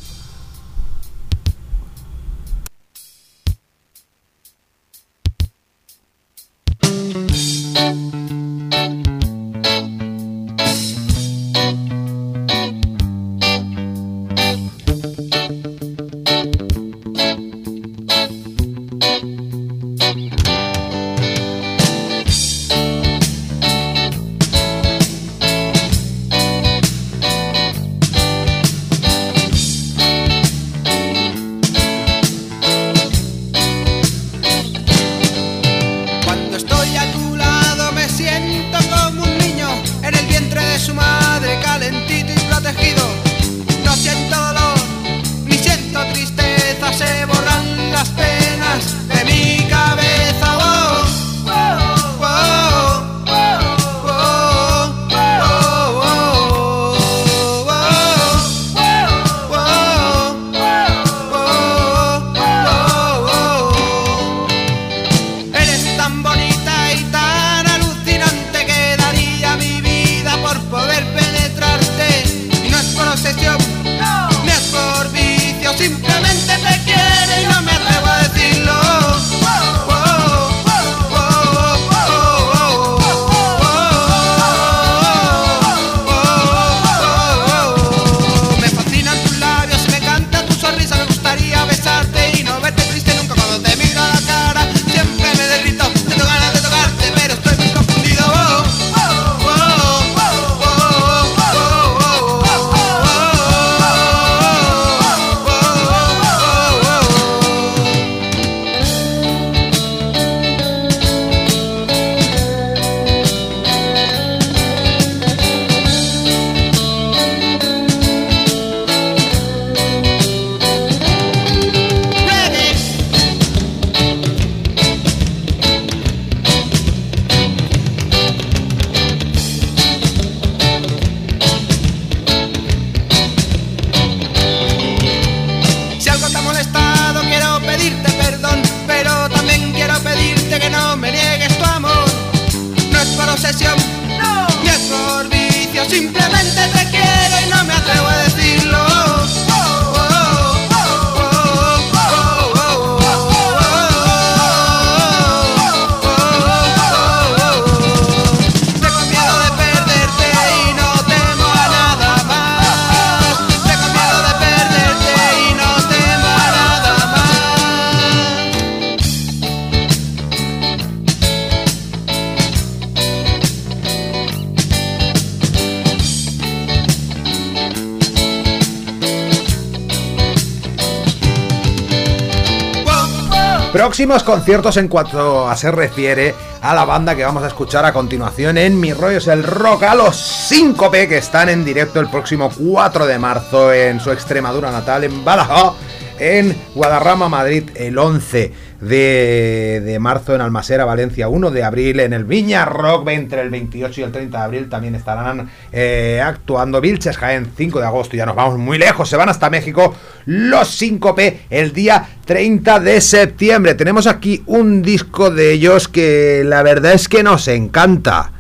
Próximos 183.98 184.22
conciertos 184.22 184.76
en 184.76 184.86
cuanto 184.86 185.48
a 185.48 185.56
se 185.56 185.72
refiere 185.72 186.32
a 186.62 186.72
la 186.72 186.84
banda 186.84 187.16
que 187.16 187.24
vamos 187.24 187.42
a 187.42 187.48
escuchar 187.48 187.84
a 187.84 187.92
continuación 187.92 188.56
en 188.56 188.78
Mi 188.78 188.92
Rollo 188.92 189.18
es 189.18 189.26
el 189.26 189.42
Rock 189.42 189.82
a 189.82 189.96
los 189.96 190.14
5P 190.52 191.08
que 191.08 191.18
están 191.18 191.48
en 191.48 191.64
directo 191.64 191.98
el 191.98 192.08
próximo 192.08 192.48
4 192.48 193.08
de 193.08 193.18
marzo 193.18 193.72
en 193.72 193.98
su 193.98 194.12
Extremadura 194.12 194.70
natal 194.70 195.02
en 195.02 195.24
Badajoz, 195.24 195.74
en 196.20 196.56
Guadarrama, 196.76 197.28
Madrid 197.28 197.70
el 197.74 197.98
11 197.98 198.52
de, 198.80 199.82
de 199.84 199.98
marzo 199.98 200.34
en 200.34 200.40
Almasera, 200.40 200.84
Valencia 200.84 201.28
1 201.28 201.50
de 201.50 201.64
abril 201.64 202.00
en 202.00 202.12
el 202.12 202.24
Viña 202.24 202.64
Rock 202.64 203.08
entre 203.08 203.40
el 203.40 203.50
28 203.50 204.00
y 204.00 204.04
el 204.04 204.12
30 204.12 204.38
de 204.38 204.44
abril 204.44 204.68
también 204.68 204.94
estarán 204.94 205.50
eh, 205.72 206.22
actuando 206.24 206.80
Vilches 206.80 207.16
Jaén 207.16 207.50
5 207.56 207.80
de 207.80 207.86
agosto, 207.86 208.16
ya 208.16 208.26
nos 208.26 208.36
vamos 208.36 208.58
muy 208.58 208.78
lejos, 208.78 209.08
se 209.08 209.16
van 209.16 209.28
hasta 209.28 209.50
México 209.50 209.94
los 210.26 210.80
5P 210.80 211.34
el 211.50 211.72
día 211.72 212.08
30 212.24 212.80
de 212.80 213.00
septiembre. 213.00 213.74
Tenemos 213.74 214.06
aquí 214.06 214.42
un 214.46 214.82
disco 214.82 215.30
de 215.30 215.52
ellos 215.52 215.88
que 215.88 216.42
la 216.44 216.62
verdad 216.62 216.92
es 216.92 217.08
que 217.08 217.22
nos 217.22 217.48
encanta. 217.48 218.32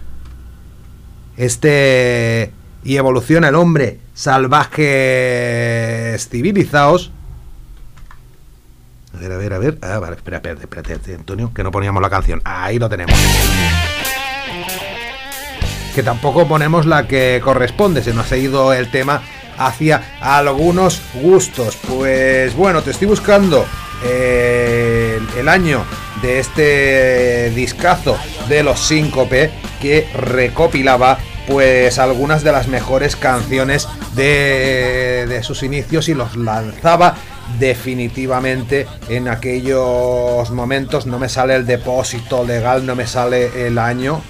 Este 1.36 2.52
y 2.84 2.96
evoluciona 2.96 3.48
el 3.48 3.54
hombre 3.54 3.98
salvajes 4.14 4.86
civilizados. 6.28 7.12
A 9.18 9.20
ver, 9.20 9.32
a 9.32 9.36
ver, 9.36 9.52
a 9.52 9.58
ver. 9.58 9.78
Ah, 9.82 9.98
vale, 9.98 10.14
espera, 10.14 10.36
espérate, 10.36 10.62
espérate, 10.62 11.14
Antonio, 11.16 11.50
que 11.52 11.64
no 11.64 11.72
poníamos 11.72 12.00
la 12.00 12.08
canción. 12.08 12.40
Ahí 12.44 12.78
lo 12.78 12.88
tenemos. 12.88 13.18
Que 15.92 16.04
tampoco 16.04 16.46
ponemos 16.46 16.86
la 16.86 17.08
que 17.08 17.40
corresponde, 17.42 18.04
se 18.04 18.14
nos 18.14 18.30
ha 18.30 18.36
ido 18.36 18.72
el 18.72 18.88
tema 18.92 19.22
hacia 19.56 20.18
algunos 20.20 21.02
gustos. 21.14 21.76
Pues 21.88 22.54
bueno, 22.54 22.82
te 22.82 22.92
estoy 22.92 23.08
buscando 23.08 23.66
eh, 24.04 25.18
el, 25.36 25.48
año 25.48 25.84
de 26.22 26.38
este 26.38 27.50
discazo 27.50 28.16
de 28.48 28.62
los 28.62 28.88
5P 28.88 29.50
que 29.82 30.08
recopilaba 30.14 31.18
pues 31.48 31.98
algunas 31.98 32.44
de 32.44 32.52
las 32.52 32.68
mejores 32.68 33.16
canciones 33.16 33.88
de, 34.14 35.26
de 35.28 35.42
sus 35.42 35.64
inicios 35.64 36.08
y 36.08 36.14
los 36.14 36.36
lanzaba 36.36 37.16
definitivamente 37.58 38.86
en 39.08 39.28
aquellos 39.28 40.50
momentos. 40.50 41.06
No 41.06 41.18
me 41.18 41.28
sale 41.28 41.54
el 41.54 41.66
depósito 41.66 42.44
legal 42.44 42.84
no 42.84 42.94
me 42.94 43.06
sale 43.06 43.66
el 43.66 43.78
año. 43.78 44.20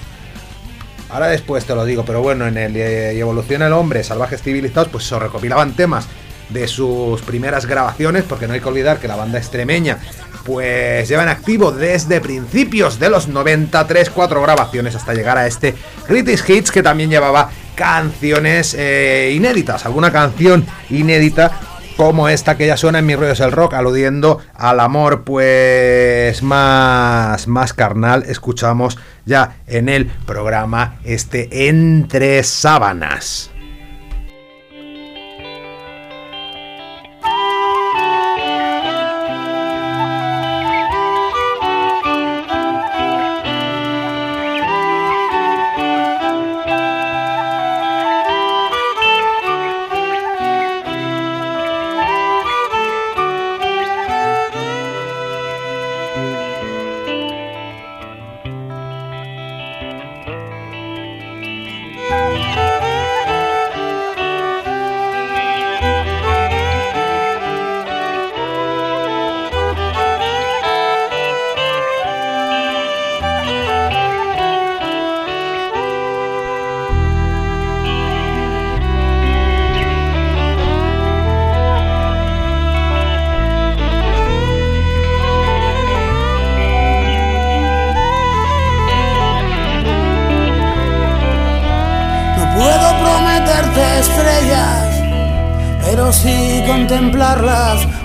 Ahora 1.09 1.27
después 1.27 1.65
te 1.65 1.75
lo 1.75 1.85
digo 1.85 2.05
pero 2.05 2.21
bueno 2.21 2.47
en 2.47 2.57
el 2.57 2.75
eh, 2.75 3.13
y 3.15 3.19
evoluciona 3.19 3.67
el 3.67 3.73
hombre 3.73 4.03
salvajes 4.03 4.43
civilizados 4.43 4.89
pues 4.89 5.05
se 5.05 5.17
recopilaban 5.17 5.73
temas 5.73 6.07
de 6.49 6.67
sus 6.67 7.21
primeras 7.21 7.65
grabaciones 7.65 8.23
porque 8.23 8.47
no 8.47 8.53
hay 8.53 8.59
que 8.59 8.67
olvidar 8.67 8.99
que 8.99 9.07
la 9.07 9.15
banda 9.15 9.39
extremeña 9.39 9.97
pues 10.43 11.07
lleva 11.09 11.23
en 11.23 11.29
activo 11.29 11.71
desde 11.71 12.21
principios 12.21 12.99
de 12.99 13.09
los 13.09 13.27
90 13.27 13.87
3 13.87 14.09
4 14.09 14.41
grabaciones 14.41 14.95
hasta 14.95 15.13
llegar 15.13 15.37
a 15.37 15.47
este 15.47 15.75
Greatest 16.07 16.49
Hits 16.49 16.71
que 16.71 16.83
también 16.83 17.09
llevaba 17.09 17.49
canciones 17.75 18.75
eh, 18.77 19.31
inéditas 19.35 19.85
alguna 19.85 20.11
canción 20.11 20.65
inédita 20.89 21.51
como 21.99 22.29
esta 22.29 22.55
que 22.55 22.65
ya 22.65 22.77
suena 22.77 22.99
en 22.99 23.05
mis 23.05 23.19
rollos 23.19 23.41
el 23.41 23.51
rock, 23.51 23.73
aludiendo 23.73 24.39
al 24.55 24.79
amor 24.79 25.25
pues 25.25 26.41
más, 26.41 27.45
más 27.45 27.73
carnal, 27.73 28.23
escuchamos 28.25 28.97
ya 29.25 29.57
en 29.67 29.89
el 29.89 30.05
programa 30.05 30.95
este 31.03 31.67
Entre 31.67 32.41
Sábanas. 32.43 33.51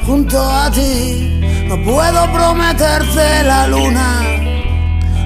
Junto 0.06 0.40
a 0.40 0.70
ti. 0.70 1.40
No 1.68 1.76
puedo 1.82 2.32
prometerte 2.32 3.42
la 3.44 3.66
luna, 3.68 4.22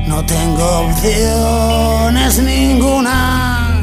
no 0.07 0.25
tengo 0.25 0.81
opciones 0.87 2.39
ninguna. 2.39 3.81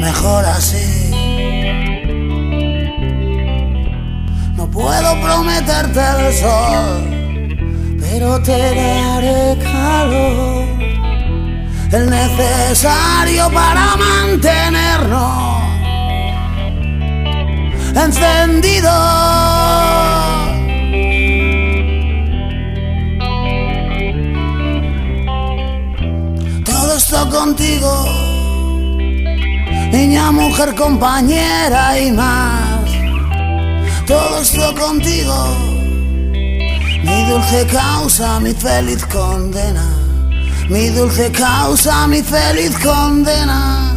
Mejor 0.00 0.44
así. 0.46 1.10
No 4.56 4.66
puedo 4.70 5.20
prometerte 5.20 6.00
el 6.00 6.34
sol, 6.34 7.98
pero 8.00 8.42
te 8.42 8.58
daré 8.74 9.58
calor 9.62 10.66
el 11.92 12.10
necesario 12.10 13.50
para 13.50 13.96
mantenernos 13.96 15.57
encendidos. 18.04 18.92
Todo 26.64 26.96
esto 26.96 27.30
contigo, 27.30 28.04
niña, 29.92 30.30
mujer, 30.32 30.74
compañera 30.74 31.98
y 31.98 32.12
más. 32.12 32.80
Todo 34.06 34.40
esto 34.40 34.74
contigo, 34.74 35.56
mi 36.32 37.24
dulce 37.28 37.66
causa, 37.66 38.40
mi 38.40 38.52
feliz 38.52 39.04
condena 39.06 40.08
mi 40.68 40.90
dulce 40.90 41.30
causa, 41.32 42.06
mi 42.06 42.22
feliz 42.22 42.76
condena. 42.78 43.87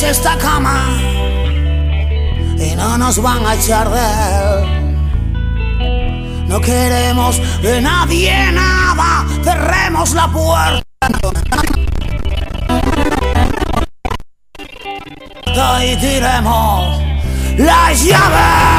Esta 0.00 0.38
cama 0.38 0.96
y 2.56 2.74
no 2.76 2.96
nos 2.96 3.20
van 3.20 3.44
a 3.44 3.54
echar 3.56 3.90
de 3.90 3.98
él. 3.98 4.64
No 6.46 6.60
queremos 6.60 7.40
de 7.60 7.80
nadie 7.80 8.52
nada, 8.52 9.26
cerremos 9.42 10.14
la 10.14 10.28
puerta. 10.28 10.84
Y 15.84 15.96
tiremos 15.96 17.00
las 17.58 18.04
llaves. 18.04 18.77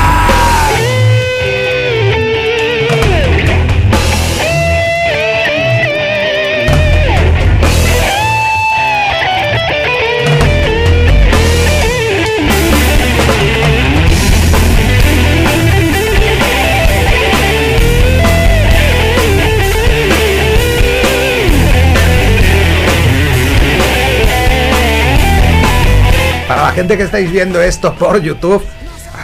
La 26.69 26.75
gente 26.75 26.97
que 26.97 27.03
estáis 27.03 27.31
viendo 27.31 27.59
esto 27.59 27.95
por 27.95 28.21
YouTube, 28.21 28.63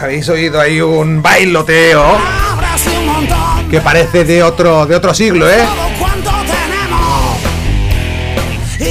habéis 0.01 0.27
oído 0.29 0.59
ahí 0.59 0.81
un 0.81 1.21
bailoteo 1.21 2.17
que 3.69 3.79
parece 3.81 4.23
de 4.25 4.41
otro, 4.41 4.87
de 4.87 4.95
otro 4.95 5.13
siglo, 5.13 5.47
¿eh? 5.47 5.63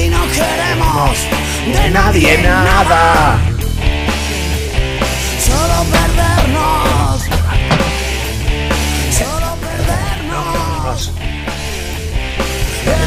no 0.09 0.23
queremos 0.31 1.19
de 1.67 1.91
nadie 1.91 2.39
nada. 2.45 3.41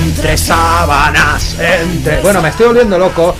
Entre 0.04 0.38
sábanas, 0.38 1.56
entre... 1.60 2.22
Bueno, 2.22 2.42
me 2.42 2.50
estoy 2.50 2.68
volviendo 2.68 2.98
loco. 2.98 3.36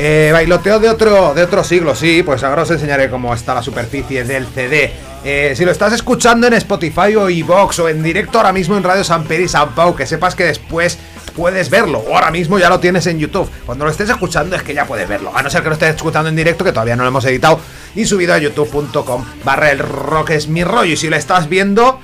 Eh, 0.00 0.30
bailoteo 0.32 0.78
de 0.78 0.88
otro, 0.88 1.34
de 1.34 1.42
otro 1.42 1.64
siglo, 1.64 1.92
sí, 1.92 2.22
pues 2.22 2.44
ahora 2.44 2.62
os 2.62 2.70
enseñaré 2.70 3.10
cómo 3.10 3.34
está 3.34 3.52
la 3.52 3.64
superficie 3.64 4.22
del 4.22 4.46
CD. 4.46 4.92
Eh, 5.24 5.54
si 5.56 5.64
lo 5.64 5.72
estás 5.72 5.92
escuchando 5.92 6.46
en 6.46 6.52
Spotify 6.52 7.16
o 7.16 7.28
iVoox 7.28 7.80
o 7.80 7.88
en 7.88 8.00
directo 8.00 8.38
ahora 8.38 8.52
mismo 8.52 8.76
en 8.76 8.84
Radio 8.84 9.02
San 9.02 9.24
Pedro 9.24 9.42
y 9.42 9.48
San 9.48 9.74
Pau, 9.74 9.96
que 9.96 10.06
sepas 10.06 10.36
que 10.36 10.44
después 10.44 11.00
puedes 11.34 11.68
verlo, 11.68 11.98
o 11.98 12.14
ahora 12.14 12.30
mismo 12.30 12.60
ya 12.60 12.68
lo 12.68 12.78
tienes 12.78 13.08
en 13.08 13.18
YouTube. 13.18 13.50
Cuando 13.66 13.86
lo 13.86 13.90
estés 13.90 14.08
escuchando 14.08 14.54
es 14.54 14.62
que 14.62 14.72
ya 14.72 14.84
puedes 14.84 15.08
verlo, 15.08 15.32
a 15.34 15.42
no 15.42 15.50
ser 15.50 15.62
que 15.64 15.68
lo 15.70 15.74
estés 15.74 15.96
escuchando 15.96 16.28
en 16.28 16.36
directo, 16.36 16.62
que 16.62 16.70
todavía 16.70 16.94
no 16.94 17.02
lo 17.02 17.08
hemos 17.08 17.24
editado, 17.24 17.58
y 17.96 18.04
subido 18.04 18.34
a 18.34 18.38
youtube.com 18.38 19.24
barra 19.42 19.72
el 19.72 19.80
rock 19.80 20.30
es 20.30 20.46
mi 20.46 20.62
rollo. 20.62 20.92
Y 20.92 20.96
si 20.96 21.08
lo 21.08 21.16
estás 21.16 21.48
viendo, 21.48 21.98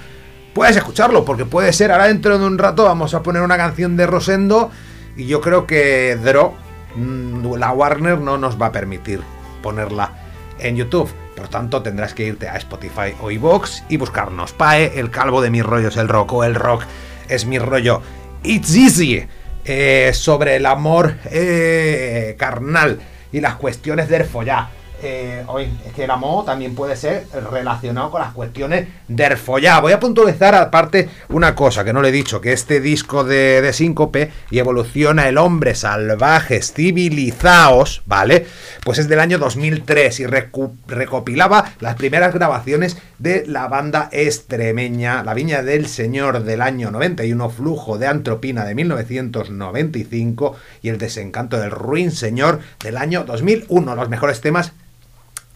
puedes 0.52 0.74
escucharlo, 0.74 1.24
porque 1.24 1.44
puede 1.44 1.72
ser, 1.72 1.92
ahora 1.92 2.08
dentro 2.08 2.40
de 2.40 2.44
un 2.44 2.58
rato 2.58 2.86
vamos 2.86 3.14
a 3.14 3.22
poner 3.22 3.42
una 3.42 3.56
canción 3.56 3.96
de 3.96 4.08
Rosendo, 4.08 4.72
y 5.16 5.26
yo 5.26 5.40
creo 5.40 5.64
que 5.64 6.18
Dro, 6.20 6.63
la 6.96 7.72
Warner, 7.72 8.18
no 8.18 8.38
nos 8.38 8.60
va 8.60 8.66
a 8.66 8.72
permitir 8.72 9.20
ponerla 9.62 10.12
en 10.58 10.76
YouTube. 10.76 11.10
Por 11.36 11.48
tanto, 11.48 11.82
tendrás 11.82 12.14
que 12.14 12.24
irte 12.24 12.48
a 12.48 12.56
Spotify 12.56 13.14
o 13.20 13.30
iVoox 13.30 13.82
y 13.88 13.96
buscarnos 13.96 14.52
PAE, 14.52 14.98
el 14.98 15.10
calvo 15.10 15.42
de 15.42 15.50
mis 15.50 15.64
rollos, 15.64 15.96
el 15.96 16.08
rock 16.08 16.32
o 16.34 16.44
el 16.44 16.54
rock 16.54 16.84
es 17.28 17.44
mi 17.46 17.58
rollo. 17.58 18.02
It's 18.42 18.74
easy. 18.76 19.26
eh, 19.64 20.10
sobre 20.12 20.56
el 20.56 20.66
amor 20.66 21.14
eh, 21.30 22.36
carnal 22.38 23.00
y 23.32 23.40
las 23.40 23.56
cuestiones 23.56 24.08
del 24.08 24.24
follar. 24.24 24.68
Eh, 25.06 25.44
hoy, 25.48 25.68
es 25.86 25.92
que 25.92 26.04
el 26.04 26.10
amor 26.10 26.46
también 26.46 26.74
puede 26.74 26.96
ser 26.96 27.26
relacionado 27.50 28.10
con 28.10 28.22
las 28.22 28.32
cuestiones 28.32 28.88
del 29.06 29.36
follar. 29.36 29.82
Voy 29.82 29.92
a 29.92 30.00
puntualizar 30.00 30.54
aparte 30.54 31.10
una 31.28 31.54
cosa 31.54 31.84
que 31.84 31.92
no 31.92 32.00
le 32.00 32.08
he 32.08 32.12
dicho, 32.12 32.40
que 32.40 32.54
este 32.54 32.80
disco 32.80 33.22
de, 33.22 33.60
de 33.60 33.74
Síncope 33.74 34.32
y 34.50 34.60
evoluciona 34.60 35.28
el 35.28 35.36
hombre 35.36 35.74
salvajes 35.74 36.72
civilizados, 36.72 38.02
¿vale? 38.06 38.46
Pues 38.82 38.98
es 38.98 39.06
del 39.06 39.20
año 39.20 39.36
2003 39.36 40.20
y 40.20 40.26
recopilaba 40.26 41.72
las 41.80 41.96
primeras 41.96 42.32
grabaciones 42.32 42.96
de 43.18 43.44
la 43.46 43.68
banda 43.68 44.08
extremeña, 44.10 45.22
La 45.22 45.34
Viña 45.34 45.62
del 45.62 45.86
Señor 45.86 46.44
del 46.44 46.62
año 46.62 46.90
91, 46.90 47.50
Flujo 47.50 47.98
de 47.98 48.06
Antropina 48.06 48.64
de 48.64 48.74
1995 48.74 50.56
y 50.80 50.88
El 50.88 50.96
Desencanto 50.96 51.58
del 51.58 51.72
Ruin 51.72 52.10
Señor 52.10 52.60
del 52.82 52.96
año 52.96 53.24
2001. 53.24 53.96
Los 53.96 54.08
mejores 54.08 54.40
temas 54.40 54.72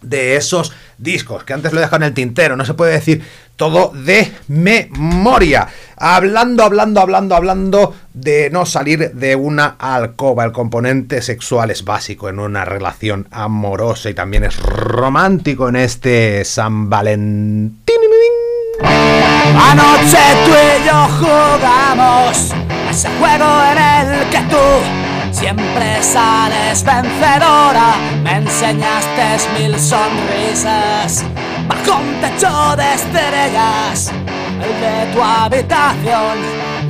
de 0.03 0.37
esos 0.37 0.73
discos, 0.97 1.45
que 1.45 1.53
antes 1.53 1.73
lo 1.73 1.79
he 1.79 1.83
dejado 1.83 2.03
en 2.03 2.09
el 2.09 2.15
tintero, 2.15 2.57
no 2.57 2.65
se 2.65 2.75
puede 2.75 2.93
decir 2.93 3.23
todo 3.57 3.93
de 3.93 4.33
memoria. 4.47 5.69
Hablando, 5.97 6.63
hablando, 6.63 7.01
hablando, 7.01 7.35
hablando 7.35 7.95
de 8.15 8.51
no 8.51 8.65
salir 8.65 9.13
de 9.13 9.35
una 9.35 9.77
alcoba. 9.79 10.45
El 10.45 10.53
componente 10.53 11.21
sexual 11.23 11.71
es 11.71 11.85
básico 11.85 12.29
en 12.29 12.39
una 12.39 12.65
relación 12.65 13.27
amorosa 13.33 14.11
y 14.11 14.15
también 14.15 14.45
es 14.45 14.57
romántico 14.61 15.69
en 15.69 15.77
este 15.77 16.45
San 16.45 16.89
Valentín. 16.89 17.97
Anoche 18.81 20.19
tú 20.45 20.53
y 20.53 20.87
yo 20.87 21.09
jugamos 21.19 22.53
a 22.53 22.91
ese 22.91 23.09
juego 23.19 23.45
en 23.73 24.13
el 24.15 24.31
que 24.31 24.39
tú 24.49 25.08
siempre 25.49 26.03
sales 26.03 26.85
vencedora. 26.85 27.95
Me 28.23 28.37
enseñaste 28.37 29.27
mil 29.59 29.79
sonrisas 29.79 31.25
bajo 31.67 32.01
un 32.01 32.21
techo 32.21 32.77
de 32.77 32.95
estrellas. 32.95 34.13
El 34.65 34.73
de 34.81 35.13
tu 35.15 35.23
habitación, 35.23 36.37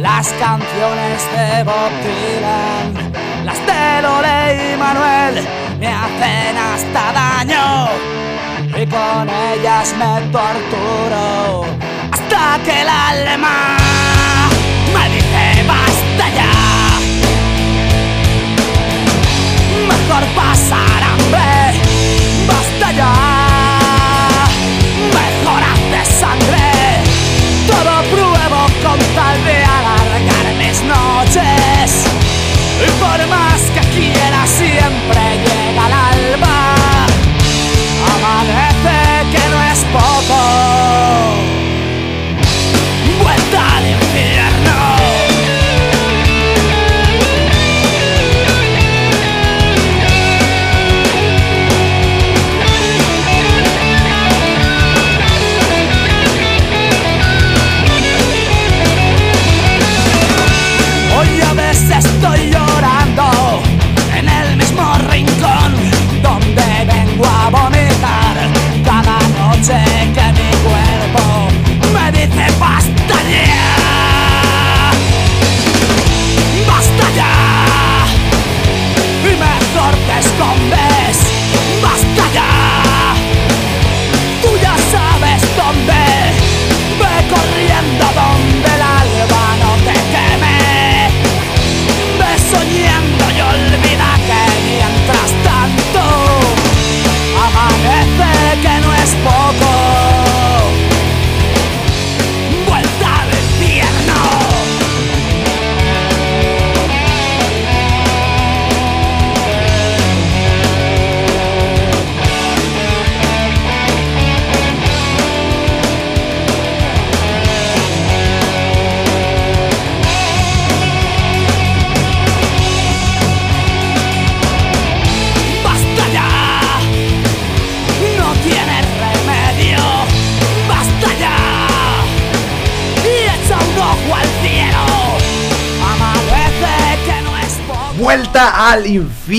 las 0.01 0.29
canciones 0.41 1.19
de 1.35 1.63
Bob 1.63 1.93
Dylan, 2.03 3.13
las 3.45 3.59
de 3.69 4.03
Lore 4.03 4.73
y 4.73 4.77
Manuel 4.77 5.47
me 5.79 5.89
hacen 5.89 6.57
hasta 6.71 7.13
daño 7.13 7.89
y 8.77 8.87
con 8.87 9.29
ellas 9.53 9.95
me 10.01 10.21
torturo 10.33 11.65
hasta 12.11 12.59
que 12.65 12.81
el 12.83 12.89
alma 12.89 13.77
me 14.95 15.28
Mejor 20.09 20.25
pasar 20.35 21.03
hambre, 21.03 21.79
basta 22.47 22.93
ya. 22.93 23.13
Mejor 25.13 25.63
hacer 25.63 26.07
sangre, 26.07 27.03
todo 27.67 28.03
pruebo 28.11 28.67
con 28.83 28.99
tal 29.15 29.45
de 29.45 29.65
alargar 29.65 30.55
mis 30.57 30.83
noches. 30.83 32.07
Y 32.81 32.91
por 32.99 33.21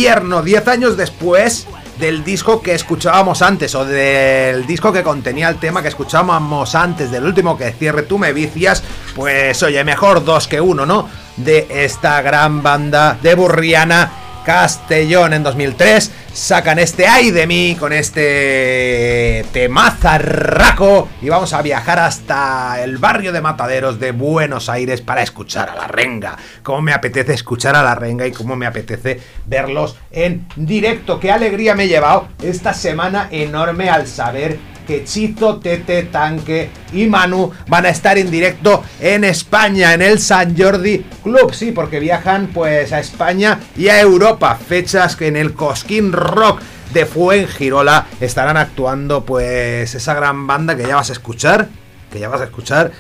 infierno, 0.09 0.41
10 0.41 0.67
años 0.69 0.97
después 0.97 1.67
del 1.99 2.23
disco 2.23 2.63
que 2.63 2.73
escuchábamos 2.73 3.43
antes 3.43 3.75
o 3.75 3.85
del 3.85 4.65
disco 4.65 4.91
que 4.91 5.03
contenía 5.03 5.49
el 5.49 5.59
tema 5.59 5.83
que 5.83 5.89
escuchábamos 5.89 6.73
antes 6.73 7.11
del 7.11 7.25
último 7.25 7.55
que 7.55 7.71
cierre 7.73 8.01
tú 8.01 8.17
me 8.17 8.33
vicias, 8.33 8.81
pues 9.15 9.61
oye, 9.61 9.83
mejor 9.83 10.25
dos 10.25 10.47
que 10.47 10.59
uno, 10.59 10.87
¿no? 10.87 11.07
De 11.37 11.67
esta 11.69 12.23
gran 12.23 12.63
banda 12.63 13.19
de 13.21 13.35
Burriana 13.35 14.11
Castellón 14.43 15.33
en 15.33 15.43
2003 15.43 16.11
sacan 16.39 16.79
este 16.79 17.05
ay 17.05 17.31
de 17.31 17.45
mí 17.45 17.75
con 17.77 17.91
este 17.91 19.45
temazarraco 19.51 21.09
y 21.21 21.27
vamos 21.27 21.51
a 21.51 21.61
viajar 21.61 21.99
hasta 21.99 22.81
el 22.81 22.97
barrio 22.97 23.33
de 23.33 23.41
Mataderos 23.41 23.99
de 23.99 24.13
Buenos 24.13 24.69
Aires 24.69 25.01
para 25.01 25.21
escuchar 25.21 25.69
a 25.69 25.75
la 25.75 25.87
renga. 25.87 26.37
Cómo 26.63 26.81
me 26.81 26.93
apetece 26.93 27.33
escuchar 27.33 27.75
a 27.75 27.83
la 27.83 27.93
renga 27.93 28.25
y 28.25 28.31
cómo 28.31 28.55
me 28.55 28.65
apetece 28.65 29.19
verlos 29.47 29.97
en 30.11 30.47
directo. 30.55 31.19
Qué 31.19 31.29
alegría 31.29 31.75
me 31.75 31.83
he 31.83 31.87
llevado 31.89 32.29
esta 32.41 32.73
semana 32.73 33.27
enorme 33.31 33.89
al 33.89 34.07
saber 34.07 34.57
que 34.89 35.03
Chito, 35.03 35.57
Tete, 35.57 36.01
Tanque 36.01 36.71
y 36.93 37.05
Manu 37.05 37.51
van 37.67 37.85
a 37.85 37.89
estar 37.89 38.17
en 38.17 38.31
directo 38.31 38.83
en 38.99 39.23
España, 39.23 39.93
en 39.93 40.01
el 40.01 40.17
San 40.17 40.57
Jordi 40.57 41.05
Club. 41.21 41.53
Sí, 41.53 41.71
porque 41.71 41.99
viajan 41.99 42.47
pues 42.47 42.91
a 42.91 42.99
España 42.99 43.59
y 43.77 43.89
a 43.89 44.01
Europa. 44.01 44.55
Fechas 44.55 45.15
que 45.15 45.27
en 45.27 45.35
el 45.35 45.53
Cosquín 45.53 46.11
Rock 46.11 46.61
de 46.91 47.05
Fuengirola 47.05 48.07
estarán 48.19 48.57
actuando 48.57 49.23
pues 49.25 49.93
esa 49.93 50.15
gran 50.15 50.47
banda 50.47 50.75
que 50.75 50.87
ya 50.87 50.95
vas 50.95 51.11
a 51.11 51.13
escuchar, 51.13 51.69
que 52.11 52.19
ya 52.19 52.27
vas 52.27 52.41
a 52.41 52.45
escuchar 52.45 52.91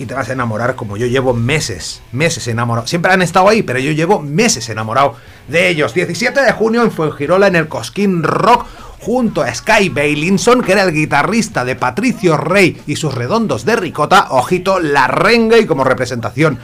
y 0.00 0.06
te 0.06 0.14
vas 0.14 0.28
a 0.30 0.32
enamorar 0.32 0.74
como 0.74 0.96
yo 0.96 1.06
llevo 1.06 1.32
meses, 1.32 2.02
meses 2.10 2.48
enamorado. 2.48 2.88
Siempre 2.88 3.12
han 3.12 3.22
estado 3.22 3.48
ahí, 3.48 3.62
pero 3.62 3.78
yo 3.78 3.92
llevo 3.92 4.20
meses 4.20 4.68
enamorado 4.68 5.14
de 5.46 5.68
ellos. 5.68 5.94
17 5.94 6.42
de 6.42 6.50
junio 6.50 6.82
en 6.82 6.90
Fuengirola 6.90 7.46
en 7.46 7.54
el 7.54 7.68
Cosquín 7.68 8.24
Rock 8.24 8.66
junto 9.00 9.42
a 9.42 9.54
Sky 9.54 9.88
Bailinson, 9.88 10.62
que 10.62 10.72
era 10.72 10.82
el 10.82 10.92
guitarrista 10.92 11.64
de 11.64 11.76
Patricio 11.76 12.36
Rey 12.36 12.82
y 12.86 12.96
sus 12.96 13.14
redondos 13.14 13.64
de 13.64 13.76
ricota, 13.76 14.28
ojito, 14.30 14.78
La 14.78 15.06
Renga 15.06 15.58
y 15.58 15.66
como 15.66 15.84
representación 15.84 16.58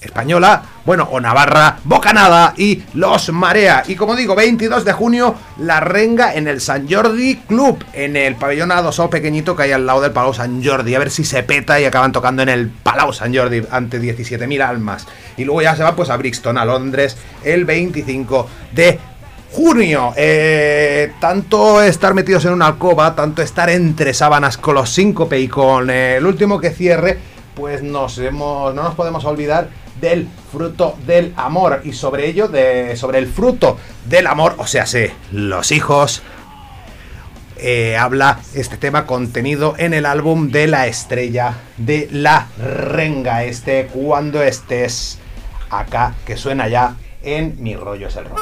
española, 0.00 0.62
bueno, 0.84 1.08
o 1.10 1.20
Navarra, 1.20 1.78
Bocanada 1.84 2.54
y 2.56 2.82
Los 2.94 3.30
Marea. 3.32 3.82
Y 3.86 3.96
como 3.96 4.14
digo, 4.14 4.34
22 4.34 4.84
de 4.84 4.92
junio, 4.92 5.34
La 5.58 5.80
Renga 5.80 6.34
en 6.34 6.48
el 6.48 6.60
San 6.60 6.88
Jordi 6.88 7.36
Club, 7.46 7.84
en 7.92 8.16
el 8.16 8.36
pabellón 8.36 8.72
adosado 8.72 9.10
pequeñito 9.10 9.56
que 9.56 9.64
hay 9.64 9.72
al 9.72 9.86
lado 9.86 10.00
del 10.00 10.12
Palau 10.12 10.34
San 10.34 10.64
Jordi. 10.64 10.94
A 10.94 10.98
ver 10.98 11.10
si 11.10 11.24
se 11.24 11.42
peta 11.42 11.80
y 11.80 11.84
acaban 11.84 12.12
tocando 12.12 12.42
en 12.42 12.48
el 12.48 12.68
Palau 12.68 13.12
San 13.12 13.34
Jordi 13.34 13.62
ante 13.70 14.00
17.000 14.00 14.62
almas. 14.62 15.06
Y 15.36 15.44
luego 15.44 15.62
ya 15.62 15.76
se 15.76 15.82
va 15.82 15.96
pues 15.96 16.10
a 16.10 16.16
Brixton, 16.16 16.58
a 16.58 16.64
Londres, 16.64 17.16
el 17.44 17.64
25 17.64 18.48
de 18.72 18.98
junio. 19.52 20.12
Eh, 20.16 21.12
tanto 21.20 21.82
estar 21.82 22.14
metidos 22.14 22.44
en 22.44 22.52
una 22.52 22.66
alcoba, 22.66 23.14
tanto 23.14 23.42
estar 23.42 23.70
entre 23.70 24.14
sábanas 24.14 24.56
con 24.56 24.74
los 24.74 24.90
síncope 24.90 25.38
y 25.38 25.48
con 25.48 25.90
el 25.90 26.24
último 26.24 26.60
que 26.60 26.70
cierre, 26.70 27.18
pues 27.54 27.82
no 27.82 28.08
nos 28.72 28.94
podemos 28.94 29.24
olvidar 29.24 29.68
del 30.00 30.28
fruto 30.52 30.96
del 31.06 31.32
amor 31.36 31.80
y 31.84 31.92
sobre 31.92 32.28
ello, 32.28 32.48
de, 32.48 32.96
sobre 32.96 33.18
el 33.18 33.26
fruto 33.26 33.78
del 34.04 34.26
amor, 34.26 34.54
o 34.58 34.66
sea, 34.66 34.86
sé, 34.86 35.12
los 35.32 35.72
hijos. 35.72 36.22
Eh, 37.58 37.96
habla 37.96 38.38
este 38.54 38.76
tema 38.76 39.06
contenido 39.06 39.74
en 39.78 39.94
el 39.94 40.04
álbum 40.04 40.50
de 40.50 40.66
la 40.66 40.86
estrella 40.86 41.54
de 41.78 42.06
la 42.12 42.48
renga. 42.58 43.44
Este 43.44 43.86
cuando 43.86 44.42
estés 44.42 45.18
acá, 45.70 46.14
que 46.26 46.36
suena 46.36 46.68
ya 46.68 46.96
en 47.22 47.56
Mi 47.58 47.74
rollo 47.74 48.08
es 48.08 48.16
el 48.16 48.26
rock. 48.26 48.40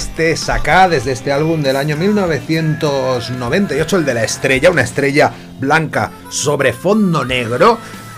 Este 0.00 0.34
acá, 0.50 0.88
desde 0.88 1.12
este 1.12 1.30
álbum 1.30 1.60
del 1.60 1.76
año 1.76 1.94
1998, 1.94 3.96
el 3.98 4.06
de 4.06 4.14
la 4.14 4.24
estrella, 4.24 4.70
una 4.70 4.80
estrella 4.80 5.30
blanca 5.60 6.10
sobre 6.30 6.72
fondo 6.72 7.22
negro. 7.22 7.76